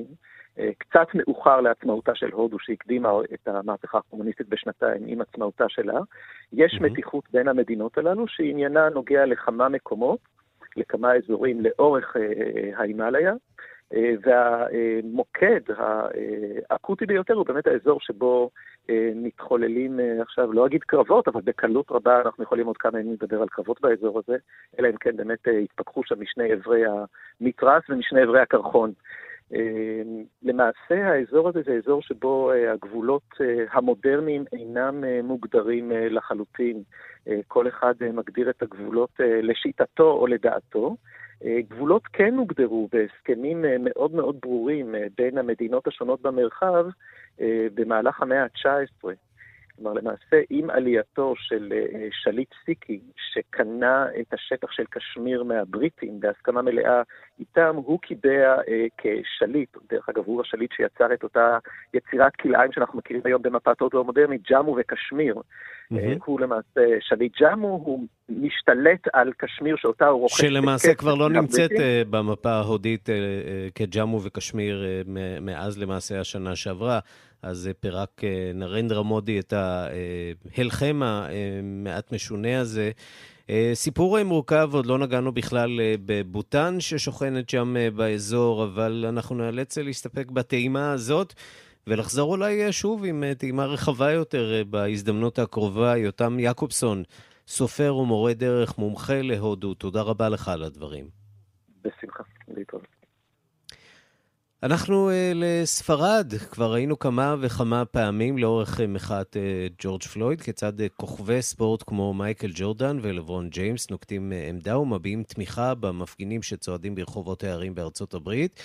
[0.79, 6.01] קצת מאוחר לעצמאותה של הודו, שהקדימה את המהפכה הקומוניסטית בשנתיים עם עצמאותה שלה,
[6.53, 6.83] יש mm-hmm.
[6.83, 10.19] מתיחות בין המדינות הללו, שעניינה נוגע לכמה מקומות.
[10.77, 13.33] לכמה אזורים לאורך אה, ההימאליה,
[13.95, 15.61] אה, והמוקד
[16.71, 18.49] האקוטי ביותר הוא באמת האזור שבו אה,
[19.14, 23.49] מתחוללים עכשיו, לא אגיד קרבות, אבל בקלות רבה אנחנו יכולים עוד כמה ימים לדבר על
[23.49, 24.37] קרבות באזור הזה,
[24.79, 26.83] אלא אם כן באמת התפכחו שם משני אברי
[27.40, 28.92] המתרס ומשני אברי הקרחון.
[30.42, 33.35] למעשה האזור הזה זה אזור שבו הגבולות
[33.73, 36.83] המודרניים אינם מוגדרים לחלוטין.
[37.29, 40.97] אה, כל אחד אה, מגדיר את הגבולות אה, לשיטתו או לדעתו.
[41.68, 46.87] גבולות כן הוגדרו בהסכמים מאוד מאוד ברורים בין המדינות השונות במרחב
[47.75, 49.05] במהלך המאה ה-19.
[49.77, 56.63] כלומר, למעשה, עם עלייתו של אה, שליט סיקי, שקנה את השטח של קשמיר מהבריטים בהסכמה
[56.63, 57.03] מלאה
[57.39, 61.59] איתם, הוא קיבע אה, כשליט, דרך אגב, הוא השליט שיצר את אותה
[61.95, 65.35] יצירת כלאיים שאנחנו מכירים היום במפת הודו המודרנית, ג'אמו וקשמיר.
[65.35, 65.97] Mm-hmm.
[66.25, 70.41] הוא למעשה שליט ג'אמו, הוא משתלט על קשמיר שאותה הוא רוכש...
[70.41, 71.71] שלמעשה כבר לא נמצאת
[72.11, 73.09] במפה ההודית
[73.75, 74.85] כג'אמו וקשמיר
[75.41, 76.99] מאז למעשה השנה שעברה.
[77.44, 78.20] אז פירק
[78.54, 82.90] נרנדרה מודי את ההלחם המעט משונה הזה.
[83.74, 90.92] סיפור מורכב, עוד לא נגענו בכלל בבוטן ששוכנת שם באזור, אבל אנחנו נאלץ להסתפק בטעימה
[90.92, 91.35] הזאת.
[91.87, 95.96] ולחזור אולי שוב עם טעימה רחבה יותר בהזדמנות הקרובה.
[95.96, 97.02] יותם יעקובסון,
[97.48, 101.09] סופר ומורה דרך, מומחה להודו, תודה רבה לך על הדברים.
[101.85, 102.24] בשמחה.
[104.64, 110.72] אנחנו uh, לספרד, כבר ראינו כמה וכמה פעמים לאורך uh, מחאת uh, ג'ורג' פלויד, כיצד
[110.96, 117.74] כוכבי ספורט כמו מייקל ג'ורדן ולברון ג'יימס נוקטים עמדה ומביעים תמיכה במפגינים שצועדים ברחובות הערים
[117.74, 118.61] בארצות הברית.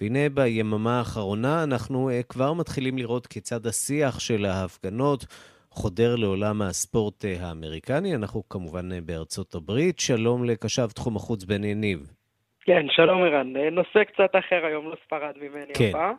[0.00, 5.26] והנה ביממה האחרונה אנחנו כבר מתחילים לראות כיצד השיח של ההפגנות
[5.70, 8.14] חודר לעולם הספורט האמריקני.
[8.14, 9.98] אנחנו כמובן בארצות הברית.
[9.98, 12.23] שלום לקשב תחום החוץ בן יניב.
[12.64, 13.56] כן, שלום ערן.
[13.56, 15.84] נושא קצת אחר היום, לא ספרד ממני כן.
[15.88, 16.14] הפעם.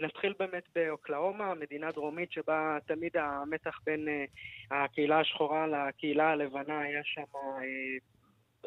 [0.00, 4.08] נתחיל באמת באוקלאומה, מדינה דרומית שבה תמיד המתח בין
[4.70, 7.22] הקהילה השחורה לקהילה הלבנה היה שם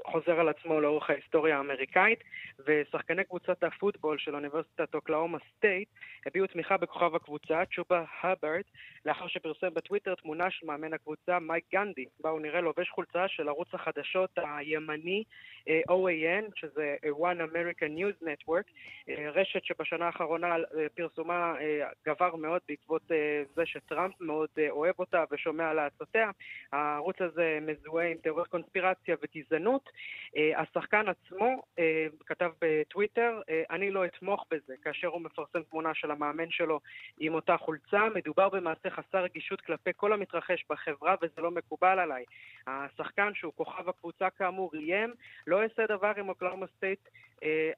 [0.08, 2.19] חוזר על עצמו לאורך ההיסטוריה האמריקאית,
[2.65, 5.89] ושחקני קבוצת הפוטבול של אוניברסיטת אוקלהומה סטייט
[6.25, 8.62] הביעו תמיכה בכוכב הקבוצה, צ'ובה האברד,
[9.05, 13.47] לאחר שפרסם בטוויטר תמונה של מאמן הקבוצה מייק גנדי, בה הוא נראה לובש חולצה של
[13.47, 15.23] ערוץ החדשות הימני
[15.69, 18.71] אה, OAN, שזה One American News Network,
[19.10, 21.53] אה, רשת שבשנה האחרונה אה, פרסומה
[22.08, 23.01] גבר מאוד בעקבות
[23.55, 26.31] זה שטראמפ מאוד אוהב אותה ושומע לעצותיה.
[26.71, 29.85] הערוץ הזה מזוהה עם תיאוריות קונספירציה וגזענות.
[30.56, 31.63] השחקן עצמו
[32.26, 36.80] כתב בטוויטר, אני לא אתמוך בזה, כאשר הוא מפרסם תמונה של המאמן שלו
[37.19, 38.02] עם אותה חולצה.
[38.15, 42.24] מדובר במעשה חסר רגישות כלפי כל המתרחש בחברה וזה לא מקובל עליי.
[42.67, 45.13] השחקן שהוא כוכב הקבוצה כאמור איים,
[45.48, 47.10] לא אעשה דבר עם אוקלאומה סטייט אה,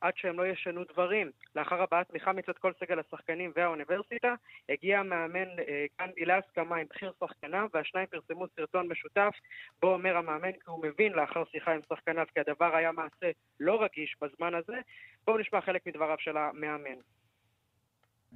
[0.02, 1.32] עד שהם לא ישנו דברים.
[1.56, 4.36] לאחר הבעת תמיכה מצד כל סגל השחקנים והאוניברסיטה,
[4.70, 9.34] הגיע המאמן אה, גנדי להסכמה עם בכיר שחקניו, והשניים פרסמו סרטון משותף,
[9.82, 13.84] בו אומר המאמן כי הוא מבין לאחר שיחה עם שחקניו כי הדבר היה מעשה לא
[13.84, 14.78] רגיש בזמן הזה.
[15.26, 17.00] בואו נשמע חלק מדבריו של המאמן.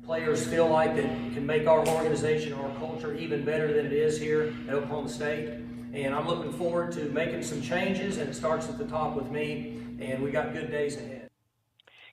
[0.06, 4.18] Players feel like that can make our organization, our culture even better than it is
[4.18, 5.50] here at Oklahoma State.
[5.94, 9.30] And I'm looking forward to making some changes, and it starts at the top with
[9.30, 9.78] me,
[10.10, 11.32] and we got good days ahead.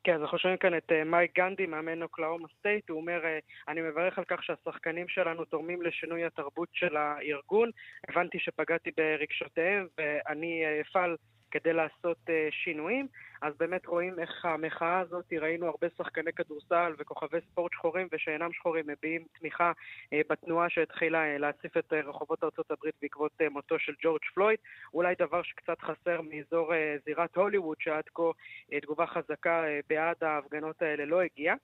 [0.05, 3.21] כן, אז אנחנו שומעים כאן את מייק גנדי, מאמן אוקלהומה סטייט, הוא אומר,
[3.69, 7.71] אני מברך על כך שהשחקנים שלנו תורמים לשינוי התרבות של הארגון,
[8.09, 11.17] הבנתי שפגעתי ברגשותיהם ואני אפעל
[11.51, 13.07] כדי לעשות אה, שינויים.
[13.43, 18.85] אז באמת רואים איך המחאה הזאת, ראינו הרבה שחקני כדורסל וכוכבי ספורט שחורים ושאינם שחורים
[18.87, 19.73] מביעים תמיכה
[20.05, 24.21] אה, בתנועה שהתחילה אה, להציף את אה, רחובות ארצות הברית בעקבות אה, מותו של ג'ורג'
[24.35, 24.59] פלויד.
[24.95, 30.25] אולי דבר שקצת חסר מאזור אה, זירת הוליווד, שעד כה uh, תגובה חזקה uh, בעד
[30.25, 31.55] ההפגנות האלה לא הגיעה.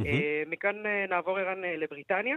[0.00, 0.04] Mm-hmm.
[0.04, 2.36] Uh, מכאן uh, נעבור ערן uh, לבריטניה,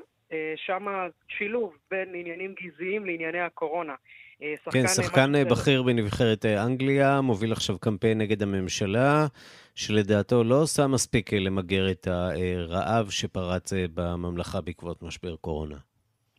[0.55, 0.85] שם
[1.27, 3.95] שילוב בין עניינים גזעיים לענייני הקורונה.
[4.41, 9.27] אה, כן, שחקן בכיר בנבחרת אה, אנגליה, מוביל עכשיו קמפיין נגד הממשלה,
[9.75, 15.77] שלדעתו לא עושה מספיק אה, למגר את הרעב שפרץ בממלכה בעקבות משבר קורונה.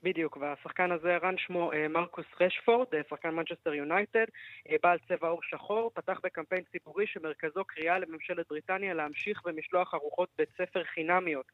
[0.07, 4.25] בדיוק, והשחקן הזה, ערן שמו אה, מרקוס רשפורד, אה, שחקן מנצ'סטר יונייטד,
[4.71, 10.29] אה, בעל צבע עור שחור, פתח בקמפיין ציבורי שמרכזו קריאה לממשלת בריטניה להמשיך במשלוח ארוחות
[10.39, 11.47] בית ספר חינמיות,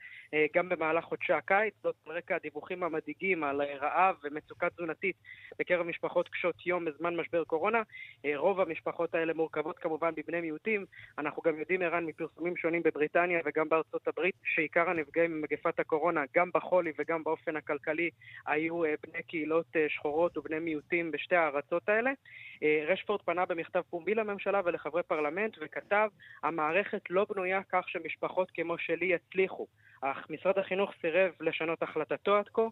[0.54, 5.16] גם במהלך חודשי הקיץ, זאת על רקע הדיווחים המדאיגים על רעב ומצוקה תזונתית
[5.58, 7.82] בקרב משפחות קשות יום בזמן משבר קורונה.
[8.36, 10.84] רוב המשפחות האלה מורכבות כמובן מבני מיעוטים.
[11.18, 16.50] אנחנו גם יודעים, ערן, מפרסומים שונים בבריטניה וגם בארצות הברית, שעיקר הנפגעים ממגפת הקורונה, גם
[16.54, 18.10] בחולי וגם באופן הכלכלי,
[18.46, 22.10] היו אה, בני קהילות אה, שחורות ובני מיעוטים בשתי הארצות האלה.
[22.62, 26.08] אה, רשפורד פנה במכתב פומבי לממשלה ולחברי פרלמנט וכתב,
[26.42, 29.66] המערכת לא בנויה כך שמשפחות כמו שלי יצליחו.
[30.04, 32.62] אך משרד החינוך סירב לשנות החלטתו עד כה.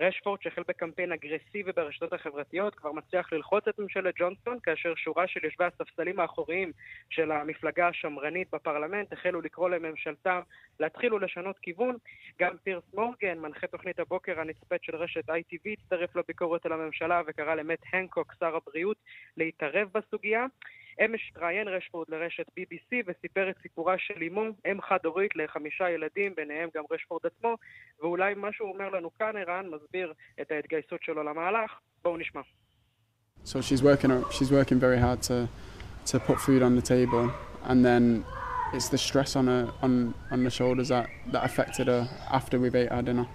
[0.00, 5.44] רשפורד, שהחל בקמפיין אגרסיבי ברשתות החברתיות, כבר מצליח ללחוץ את ממשלת ג'ונסון, כאשר שורה של
[5.44, 6.72] יושבי הספסלים האחוריים
[7.10, 10.40] של המפלגה השמרנית בפרלמנט החלו לקרוא לממשלתם
[10.80, 11.96] להתחיל ולשנות כיוון.
[12.40, 17.54] גם פירס מורגן, מנחה תוכנית הבוקר הנצפית של רשת ITV, הצטרף לביקורת על הממשלה וקרא
[17.54, 18.96] למט הנקוק, שר הבריאות,
[19.36, 20.46] להתערב בסוגיה.
[21.04, 26.68] אמש התראיין רשפורד לרשת BBC וסיפר את סיפורה של אמו, אם חד-הורית לחמישה ילדים, ביניהם
[26.74, 27.56] גם רשפורד עצמו,
[28.00, 31.70] ואולי מה שהוא אומר לנו כאן, ערן, מסביר את ההתגייסות שלו למהלך.
[32.02, 32.40] בואו נשמע.
[33.44, 35.48] So she's working, she's working very hard to,
[36.10, 37.24] to put food on the table,
[37.64, 38.22] and then
[38.74, 42.74] it's the stress on her on, on the shoulders that, that affected her after we've
[42.74, 43.26] ate our dinner.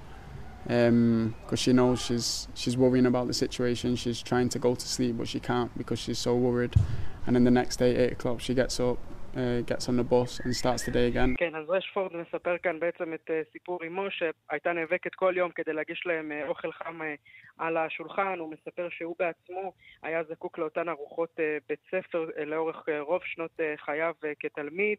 [0.64, 3.96] Because um, she knows she's she's worrying about the situation.
[3.96, 6.74] She's trying to go to sleep, but she can't because she's so worried.
[7.26, 8.98] And then the next day, eight o'clock, she gets up,
[9.36, 11.34] uh, gets on the bus and starts the day again.
[11.38, 15.72] כן, אז רשפורד מספר כאן בעצם את uh, סיפור אמו שהייתה נאבקת כל יום כדי
[15.72, 17.04] להגיש להם uh, אוכל חם uh,
[17.58, 18.38] על השולחן.
[18.38, 23.20] הוא מספר שהוא בעצמו היה זקוק לאותן ארוחות uh, בית ספר uh, לאורך uh, רוב
[23.24, 24.98] שנות uh, חייו uh, כתלמיד.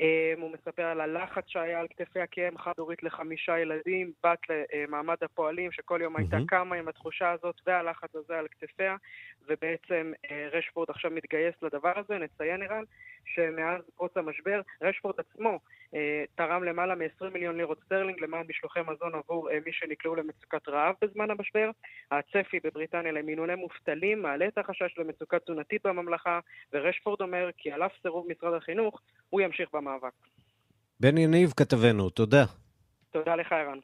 [0.00, 5.72] Um, הוא מספר על הלחץ שהיה על כתפיה כאם חד-הורית לחמישה ילדים, בת למעמד הפועלים,
[5.72, 8.96] שכל יום הייתה קמה עם התחושה הזאת והלחץ הזה על כתפיה,
[9.48, 12.18] ובעצם אה, רשפורד עכשיו מתגייס לדבר הזה.
[12.18, 12.84] נציין, ערן,
[13.24, 15.58] שמאז פרוץ המשבר, רשפורד עצמו
[15.94, 20.68] אה, תרם למעלה מ-20 מיליון לירות סטרלינג למען משלוחי מזון עבור אה, מי שנקלעו למצוקת
[20.68, 21.70] רעב בזמן המשבר.
[22.10, 26.40] הצפי בבריטניה למינוני מובטלים מעלה את החשש למצוקה תזונתית בממלכה,
[26.72, 29.85] ורשפורד אומר כי על אף סירוב משרד החינוך, הוא ימשיך במאבק.
[31.00, 32.44] בן יניב, כתבנו, תודה.
[33.10, 33.78] תודה לך, ערן.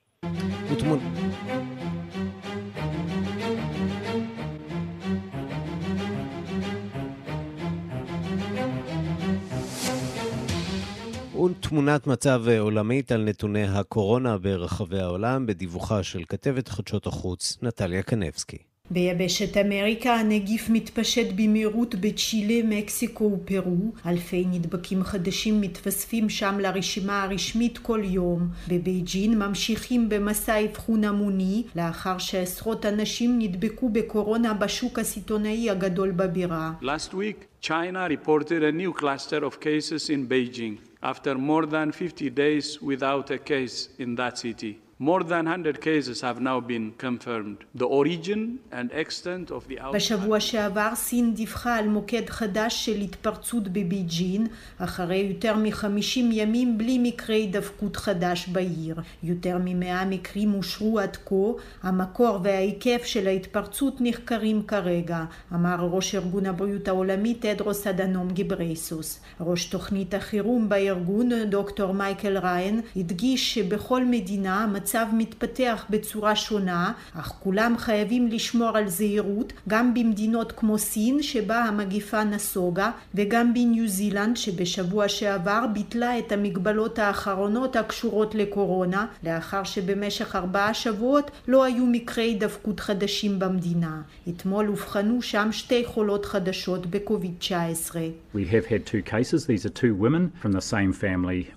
[11.44, 18.71] ותמונת מצב עולמית על נתוני הקורונה ברחבי העולם בדיווחה של כתבת חדשות החוץ נטליה קנבסקי.
[18.92, 23.92] ביבשת אמריקה הנגיף מתפשט במהירות בצ'ילה, מקסיקו ופרו.
[24.07, 28.48] אלפי נדבקים חדשים מתווספים שם לרשימה הרשמית כל יום.
[28.68, 36.72] בבייג'ין ממשיכים במסע אבחון המוני, לאחר שעשרות אנשים נדבקו בקורונה בשוק הסיטונאי הגדול בבירה.
[36.83, 40.92] Last week, China reported a new cluster of cases in Beijing.
[41.02, 44.78] after more than 50 days without a case in that city.
[45.00, 47.64] More than 100 cases have now been confirmed.
[47.74, 49.94] The origin and extent of the outbreak...
[49.94, 54.46] בשבוע שעבר סין דיווחה על מוקד חדש של התפרצות בביג'ין,
[54.78, 59.00] אחרי יותר מ-50 ימים בלי מקרי הידבקות חדש בעיר.
[59.22, 61.35] יותר מ-100 מקרים אושרו עד כה,
[61.83, 65.24] המקור וההיקף של ההתפרצות נחקרים כרגע,
[65.55, 69.20] אמר ראש ארגון הבריאות העולמי תדרוס אדנום גיברייסוס.
[69.40, 76.92] ראש תוכנית החירום בארגון, דוקטור מייקל ריין, הדגיש שבכל מדינה המצב המצב מתפתח בצורה שונה,
[77.14, 83.88] אך כולם חייבים לשמור על זהירות, גם במדינות כמו סין שבה המגיפה נסוגה, וגם בניו
[83.88, 91.87] זילנד שבשבוע שעבר ביטלה את המגבלות האחרונות הקשורות לקורונה, לאחר שבמשך ארבעה שבועות לא היו
[91.87, 94.02] מקרי הידבקות חדשים במדינה.
[94.28, 97.94] אתמול אובחנו שם שתי חולות חדשות בקוביד-19.
[98.35, 98.44] We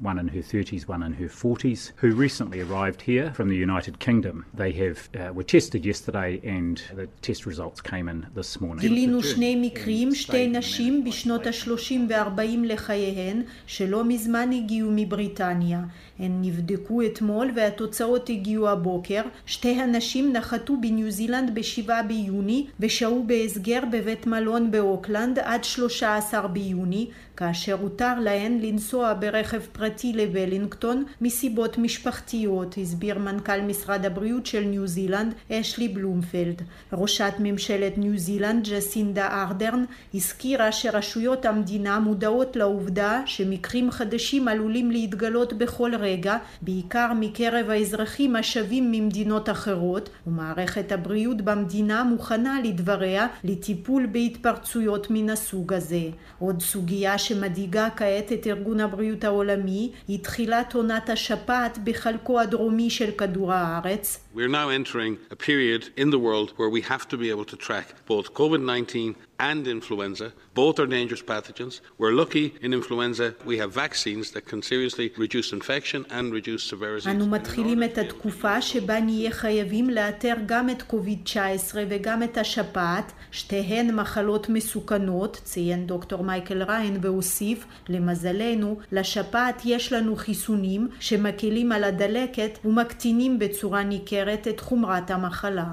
[0.01, 3.95] one in her 30s, one in her 40s, who recently arrived here from the United
[3.99, 4.35] Kingdom.
[4.61, 8.81] They have, uh, were tested yesterday and the test results came in this morning.
[8.81, 15.81] גילינו שני מקרים, שתי נשים בשנות ה-30 ו-40 לחייהן, שלא מזמן הגיעו מבריטניה.
[16.19, 19.21] הן נבדקו אתמול והתוצאות הגיעו הבוקר.
[19.45, 27.07] שתי הנשים נחתו בניו זילנד ב-7 ביוני ושהו בהסגר בבית מלון באוקלנד עד 13 ביוני,
[27.37, 34.87] כאשר הותר להן לנסוע ברכב פרטי לוולינגטון מסיבות משפחתיות, הסביר מנכ"ל משרד הבריאות של ניו
[34.87, 36.61] זילנד, אשלי בלומפלד.
[36.93, 45.53] ראשת ממשלת ניו זילנד, ג'סינדה ארדרן, הזכירה שרשויות המדינה מודעות לעובדה שמקרים חדשים עלולים להתגלות
[45.53, 55.07] בכל רגע, בעיקר מקרב האזרחים השבים ממדינות אחרות, ומערכת הבריאות במדינה מוכנה לדבריה לטיפול בהתפרצויות
[55.09, 56.01] מן הסוג הזה.
[56.39, 63.11] עוד סוגיה שמדאיגה כעת את ארגון הבריאות העולמי היא תחילת עונת השפעת בחלקו הדרומי של
[63.11, 64.19] כדור הארץ.
[64.35, 67.57] We're now entering a period in the world where we have to be able to
[67.57, 70.31] track both COVID-19 and influenza.
[70.53, 71.81] Both are dangerous pathogens.
[71.97, 77.09] We're lucky in influenza we have vaccines that can seriously reduce infection and reduce severity.
[77.09, 83.95] אנו מתחילים את התקופה שבה נהיה חייבים לאתר גם את קוביד-19 וגם את השפעת, שתיהן
[83.95, 92.59] מחלות מסוכנות, ציין דוקטור מייקל ריין והוסיף, למזלנו, לשפעת יש לנו חיסונים שמקלים על הדלקת
[92.65, 95.65] ומקטינים בצורה ניכרת את חומרת המחלה.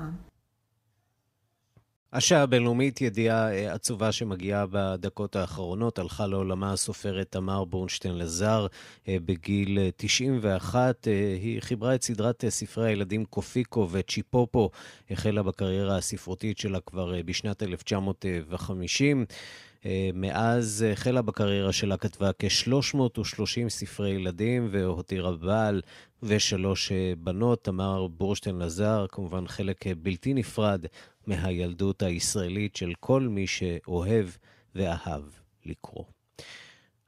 [2.12, 8.66] השעה הבינלאומית, ידיעה אה, עצובה שמגיעה בדקות האחרונות, הלכה לעולמה הסופרת תמר בורנשטיין לזר
[9.08, 11.08] אה, בגיל 91.
[11.08, 14.70] אה, היא חיברה את סדרת ספרי הילדים קופיקו וצ'יפופו,
[15.10, 19.24] החלה בקריירה הספרותית שלה כבר בשנת 1950.
[20.14, 25.80] מאז החלה בקריירה שלה כתבה כ-330 ספרי ילדים והותירה בעל
[26.22, 27.64] ושלוש בנות.
[27.64, 30.86] תמר בורשטיין לזר, כמובן חלק בלתי נפרד
[31.26, 34.26] מהילדות הישראלית של כל מי שאוהב
[34.74, 35.22] ואהב
[35.66, 36.04] לקרוא.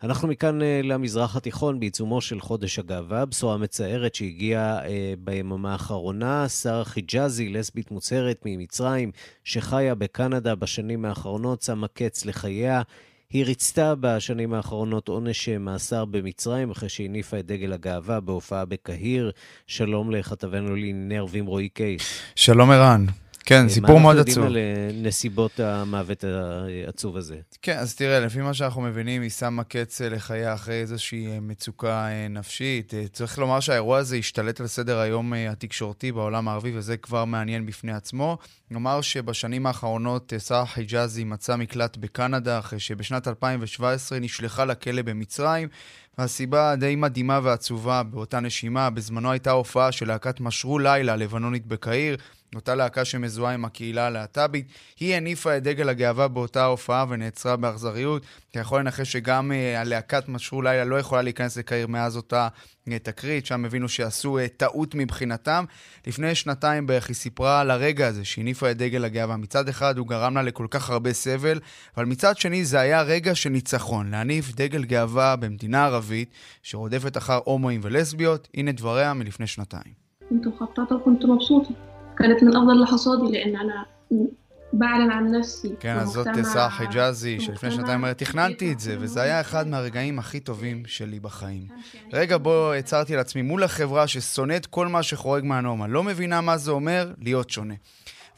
[0.03, 6.49] אנחנו מכאן uh, למזרח התיכון בעיצומו של חודש הגאווה, בשורה מצערת שהגיעה uh, ביממה האחרונה.
[6.49, 9.11] שרה חיג'אזי, לסבית מוצהרת ממצרים,
[9.45, 12.82] שחיה בקנדה בשנים האחרונות, שמה קץ לחייה.
[13.30, 19.30] היא ריצתה בשנים האחרונות עונש מאסר במצרים, אחרי שהניפה את דגל הגאווה בהופעה בקהיר.
[19.66, 22.20] שלום לכתבנו לענייני ערבים רועי קייס.
[22.34, 23.07] שלום ערן.
[23.45, 24.38] כן, סיפור מאוד עצוב.
[24.38, 26.24] מה אנחנו יודעים על נסיבות המוות
[26.86, 27.36] העצוב הזה?
[27.62, 32.92] כן, אז תראה, לפי מה שאנחנו מבינים, היא שמה קץ לחייה אחרי איזושהי מצוקה נפשית.
[33.12, 37.92] צריך לומר שהאירוע הזה השתלט על סדר היום התקשורתי בעולם הערבי, וזה כבר מעניין בפני
[37.92, 38.38] עצמו.
[38.70, 45.68] נאמר שבשנים האחרונות שרה חיג'אזי מצא מקלט בקנדה, אחרי שבשנת 2017 נשלחה לכלא במצרים.
[46.18, 52.16] והסיבה די מדהימה ועצובה באותה נשימה, בזמנו הייתה הופעה של להקת משרו לילה לבנונית בקהיר,
[52.57, 54.66] אותה להקה שמזוהה עם הקהילה הלהט"בית.
[55.00, 58.22] היא הניפה את דגל הגאווה באותה הופעה ונעצרה באכזריות.
[58.50, 62.48] אתה יכול לנחש שגם uh, הלהקת משרו לילה לא יכולה להיכנס לקהיר מאז אותה
[62.88, 65.64] uh, תקרית, שם הבינו שעשו uh, טעות מבחינתם.
[66.07, 69.36] לפני שנתיים בערך היא סיפרה על הרגע הזה שהניפה את דגל הגאווה.
[69.36, 71.61] מצד אחד הוא גרם לה לכל כך הרבה סבל,
[71.96, 76.30] אבל מצד שני זה היה רגע של ניצחון, להניף דגל גאווה במדינה ערבית
[76.62, 78.48] שרודפת אחר הומואים ולסביות.
[78.55, 80.05] הנה דבריה מלפני שנתיים.
[82.18, 83.86] كانت من أفضل لحظاتي لأن أنا
[84.74, 85.76] بعلن عن نفسي.
[85.80, 90.20] כן, אז זאת סאר חיג'אזי, שלפני שנתיים אומרת, תכננתי את זה, וזה היה אחד מהרגעים
[90.20, 91.68] הכי טובים שלי בחיים.
[92.14, 96.72] רגע בו הצהרתי לעצמי מול החברה ששונאת כל מה שחורג מהנורמה, לא מבינה מה זה
[96.72, 97.74] אומר להיות שונה.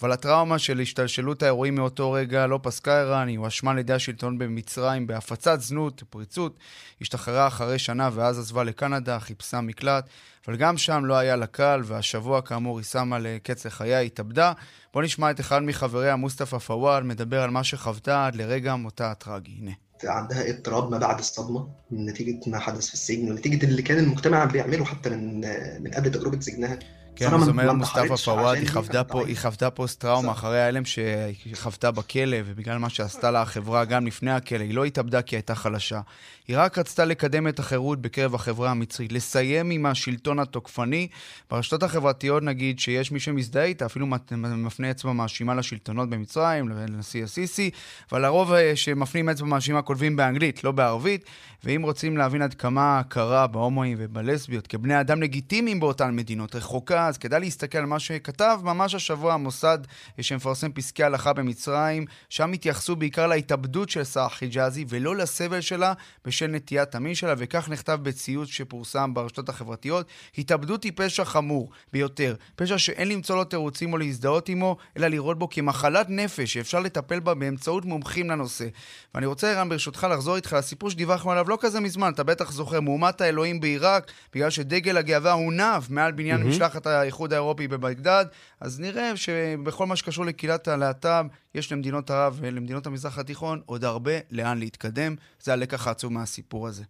[0.01, 4.37] אבל הטראומה של השתלשלות האירועים מאותו רגע לא פסקה ערן, היא הואשמה על ידי השלטון
[4.37, 6.59] במצרים בהפצת זנות, פריצות,
[7.01, 10.05] השתחררה אחרי שנה ואז עזבה לקנדה, חיפשה מקלט,
[10.47, 14.53] אבל גם שם לא היה לה קל, והשבוע כאמור היא שמה לקץ לחייה, התאבדה.
[14.93, 19.51] בואו נשמע את אחד מחבריה, מוסטפא פוואל, מדבר על מה שחוותה עד לרגע מותה הטרגי.
[19.59, 19.71] הנה.
[20.03, 24.85] عندها اضطراب ما بعد الصدمه نتيجه ما حدث في السجن ونتيجه اللي كان المجتمع بيعمله
[24.85, 25.41] حتى من
[25.83, 26.79] من قبل تجربه سجنها
[27.16, 31.90] כן, אז אומר מוסטפא פוואד, היא חוותה פה, היא חוותה פוסט-טראומה אחרי ההלם שהיא חוותה
[31.90, 36.00] בכלא, ובגלל מה שעשתה לה החברה גם לפני הכלא, היא לא התאבדה כי הייתה חלשה.
[36.48, 41.08] היא רק רצתה לקדם את החירות בקרב החברה המצרית, לסיים עם השלטון התוקפני.
[41.50, 44.06] ברשתות החברתיות נגיד שיש מי שמזדהה איתה, אפילו
[44.40, 47.70] מפנה אצבע מאשימה לשלטונות במצרים, לנשיא א-סיסי,
[48.12, 51.24] אבל לרוב אה, שמפנים אצבע מאשימה כותבים באנגלית, לא בערבית.
[51.64, 57.18] ואם רוצים להבין עד כמה הכרה בהומואים ובלסביות כבני אדם לגיטימיים באותן מדינות רחוקה, אז
[57.18, 59.78] כדאי להסתכל על מה שכתב ממש השבוע המוסד
[60.20, 65.92] שמפרסם פסקי הלכה במצרים, שם התייחסו בעיקר להתאבדות של סאח חיג'אזי ולא לסבל שלה
[66.36, 70.06] בשל נטיית המין שלה, וכך נכתב בציוץ שפורסם ברשתות החברתיות:
[70.38, 75.38] התאבדות היא פשע חמור ביותר, פשע שאין למצוא לו תירוצים או להזדהות עמו, אלא לראות
[75.38, 78.66] בו כמחלת נפש שאפשר לטפל בה באמצעות מומחים לנושא.
[79.14, 82.80] ואני רוצה, ערן, ברשותך לחזור איתך לסיפור שדיווחנו עליו לא כזה מזמן, אתה בטח זוכר,
[82.80, 86.46] מהומת האלוהים בעיראק, בגלל שדגל הגאווה הונב מעל בניין mm-hmm.
[86.46, 88.24] משלחת האיחוד האירופי בבגדד,
[88.60, 94.12] אז נראה שבכל מה שקשור לקהילת הלהט"ב, יש למדינות ערב ולמדינות המזרח התיכון עוד הרבה
[94.30, 95.14] לאן להתקדם.
[95.40, 96.84] זה הלקח העצוב מהסיפור הזה.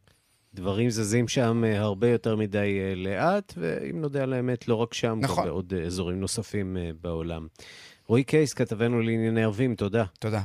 [0.54, 4.94] דברים זזים שם אה, הרבה יותר מדי אה, לאט, ואם נודה על האמת, לא רק
[4.94, 5.44] שם, נכון.
[5.44, 7.46] גם בעוד אה, אזורים נוספים בעולם.
[8.06, 10.04] רועי קייס, כתבנו לענייני ערבים, תודה.
[10.18, 10.42] תודה.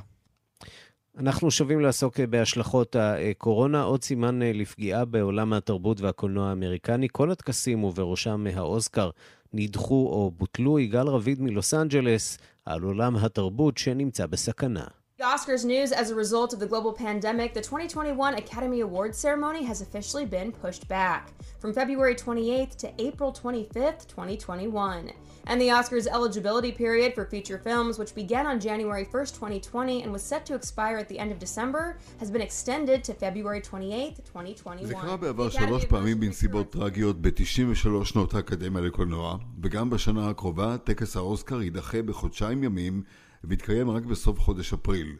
[1.17, 7.07] אנחנו שווים לעסוק בהשלכות הקורונה, עוד סימן לפגיעה בעולם התרבות והקולנוע האמריקני.
[7.11, 9.09] כל הטקסים, ובראשם האוסקר,
[9.53, 10.79] נדחו או בוטלו.
[10.79, 14.85] יגאל רביד מלוס אנג'לס, על עולם התרבות שנמצא בסכנה.
[15.20, 19.64] The Oscars news as a result of the global pandemic, the 2021 Academy Awards ceremony
[19.64, 25.10] has officially been pushed back from February 28th to April 25th, 2021.
[25.46, 30.12] And the Oscars eligibility period for feature films, which began on January 1st, 2020 and
[30.12, 34.22] was set to expire at the end of December, has been extended to February 28th,
[34.24, 34.86] 2021.
[34.86, 41.16] זה קרה בעבר שלוש פעמים בנסיבות טרגיות ב-93 שנות האקדמיה לקולנוע, וגם בשנה הקרובה טקס
[41.16, 43.02] האוסקר יידחה בחודשיים ימים
[43.43, 45.15] ויתקיים רק בסוף חודש אפריל.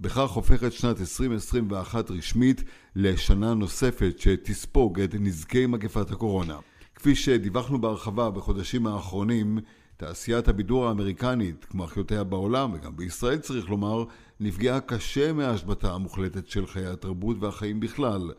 [0.00, 2.64] בכך הופכת שנת 2021 רשמית
[2.96, 6.58] לשנה נוספת שתספוג את נזקי מגפת הקורונה.
[6.94, 9.58] כפי שדיווחנו בהרחבה בחודשים האחרונים,
[9.96, 14.04] תעשיית הבידור האמריקנית, כמו אחיותיה בעולם וגם בישראל צריך לומר,
[14.40, 18.30] נפגעה קשה מההשבתה המוחלטת של חיי התרבות והחיים בכלל.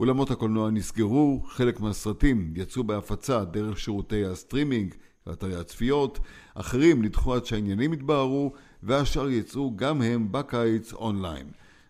[0.00, 4.94] אולמות הקולנוע נסגרו, חלק מהסרטים יצאו בהפצה דרך שירותי הסטרימינג
[5.26, 6.18] ואתרי הצפיות,
[6.54, 8.52] אחרים נדחו עד שהעניינים יתבהרו
[8.84, 11.46] והשאר יצאו גם הם בקיץ אונליין.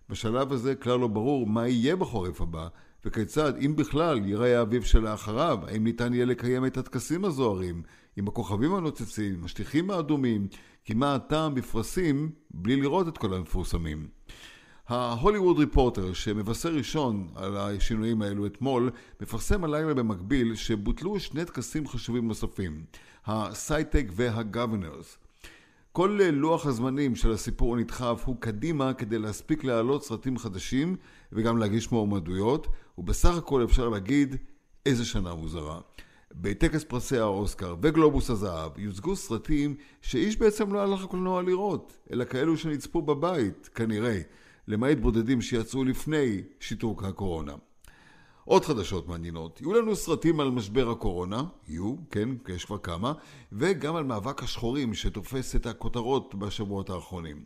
[0.08, 2.68] בשלב הזה כלל לא ברור מה יהיה בחורף הבא,
[3.04, 7.82] וכיצד, אם בכלל, ייראה האביב שלאחריו, האם ניתן יהיה לקיים את הטקסים הזוהרים,
[8.16, 10.46] עם הכוכבים הנוצצים, השטיחים האדומים,
[10.84, 14.08] כי מה הטעם בפרסים בלי לראות את כל המפורסמים.
[14.88, 18.90] ההוליווד ריפורטר, שמבשר ראשון על השינויים האלו אתמול,
[19.20, 22.84] מפרסם הלילה במקביל שבוטלו שני טקסים חשובים נוספים,
[23.26, 25.18] ה Sci-Tech וה Governors.
[25.96, 30.96] כל לוח הזמנים של הסיפור הנדחף הוא קדימה כדי להספיק להעלות סרטים חדשים
[31.32, 32.66] וגם להגיש מועמדויות,
[32.98, 34.36] ובסך הכל אפשר להגיד
[34.86, 35.80] איזה שנה מוזרה.
[36.32, 42.56] בטקס פרסי האוסקר וגלובוס הזהב יוצגו סרטים שאיש בעצם לא הלך לקולנוע לראות, אלא כאלו
[42.56, 44.20] שנצפו בבית, כנראה,
[44.68, 47.54] למעט בודדים שיצאו לפני שיתוק הקורונה.
[48.44, 53.12] עוד חדשות מעניינות, יהיו לנו סרטים על משבר הקורונה, יהיו, כן, יש כבר כמה,
[53.52, 57.44] וגם על מאבק השחורים שתופס את הכותרות בשבועות האחרונים.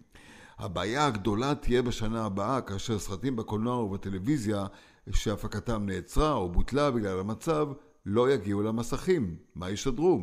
[0.59, 4.67] הבעיה הגדולה תהיה בשנה הבאה כאשר סרטים בקולנוע ובטלוויזיה
[5.13, 7.69] שהפקתם נעצרה או בוטלה בגלל המצב
[8.07, 9.37] לא יגיעו למסכים.
[9.55, 10.21] מה ישדרו?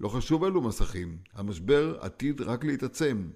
[0.00, 3.28] לא חשוב אילו מסכים, המשבר עתיד רק להתעצם.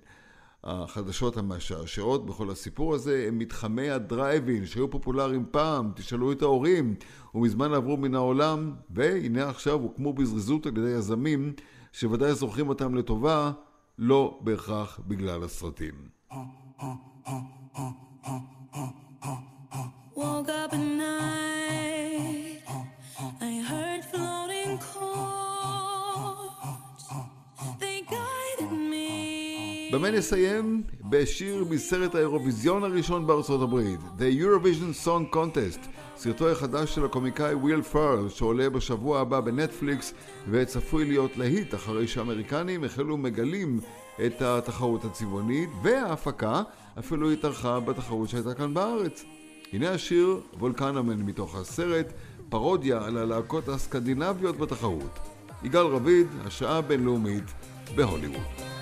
[0.65, 6.95] החדשות המשעשעות בכל הסיפור הזה הם מתחמי הדרייבין שהיו פופולריים פעם, תשאלו את ההורים,
[7.35, 11.53] ומזמן עברו מן העולם, והנה עכשיו הוקמו בזריזות על ידי יזמים
[11.93, 13.53] שוודאי זוכרים אותם לטובה,
[13.99, 15.95] לא בהכרח בגלל הסרטים.
[20.17, 22.59] Woke up at night,
[23.49, 25.48] I heard floating chords,
[29.93, 30.83] במה נסיים?
[31.11, 37.83] בשיר מסרט האירוויזיון הראשון בארצות הברית, The Eurovision Song Contest, סרטו החדש של הקומיקאי וויל
[37.83, 40.15] פארל, שעולה בשבוע הבא בנטפליקס
[40.51, 43.81] וצפוי להיות להיט אחרי שהאמריקנים החלו מגלים
[44.27, 46.63] את התחרות הצבעונית וההפקה
[46.99, 49.25] אפילו התארחה בתחרות שהייתה כאן בארץ.
[49.73, 52.13] הנה השיר וולקנמן מתוך הסרט,
[52.49, 55.19] פרודיה על הלהקות הסקנדינביות בתחרות.
[55.63, 57.45] יגאל רביד, השעה הבינלאומית
[57.95, 58.78] בהוליווד.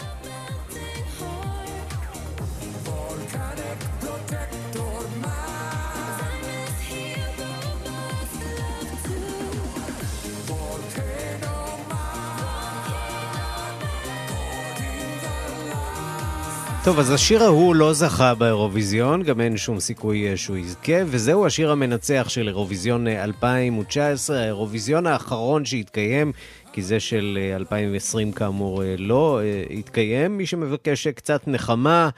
[16.86, 21.46] טוב, אז השיר ההוא לא זכה באירוויזיון, גם אין שום סיכוי אה, שהוא יזכה, וזהו
[21.46, 26.32] השיר המנצח של אירוויזיון 2019, אה, האירוויזיון האחרון שהתקיים,
[26.72, 29.40] כי זה של 2020 אה, כאמור לא
[29.78, 30.38] התקיים.
[30.38, 32.08] מי שמבקש קצת נחמה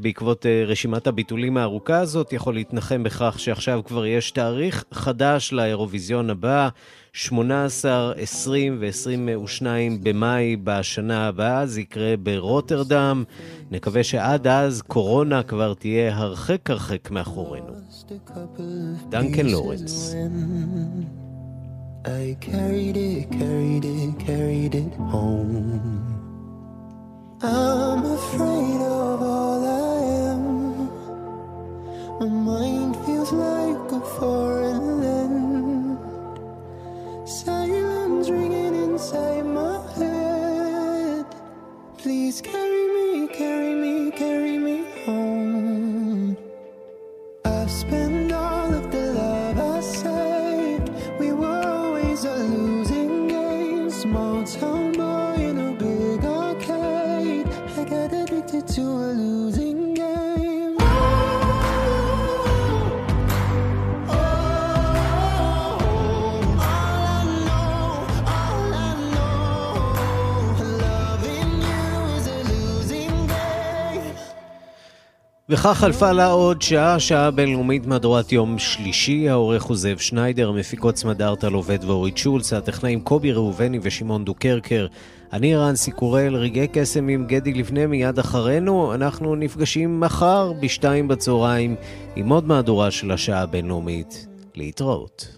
[0.00, 6.68] בעקבות רשימת הביטולים הארוכה הזאת, יכול להתנחם בכך שעכשיו כבר יש תאריך חדש לאירוויזיון הבא.
[7.12, 9.66] 18, 20 ו-22
[10.02, 13.24] במאי בשנה הבאה, זה יקרה ברוטרדם.
[13.70, 17.72] נקווה שעד אז קורונה כבר תהיה הרחק הרחק מאחורינו.
[19.08, 20.14] דנקן לורנס.
[22.04, 26.17] I carried it, carried it, carried it home.
[27.40, 30.90] I'm afraid of all I am.
[32.18, 35.98] My mind feels like a foreign land.
[37.28, 41.26] Silence ringing inside my head.
[41.98, 46.36] Please carry me, carry me, carry me home.
[47.44, 48.27] I've spent
[75.50, 79.28] וכך חלפה לה עוד שעה, שעה בינלאומית מהדורת יום שלישי.
[79.28, 84.86] העורך הוא זאב שניידר, המפיקות סמדארטה לובד ואורית שולץ, הטכנאים קובי ראובני ושמעון דוקרקר.
[85.32, 88.94] אני רנסי קורל, רגעי קסם עם גדי לבנה מיד אחרינו.
[88.94, 91.74] אנחנו נפגשים מחר בשתיים בצהריים
[92.16, 94.26] עם עוד מהדורה של השעה הבינלאומית.
[94.54, 95.37] להתראות.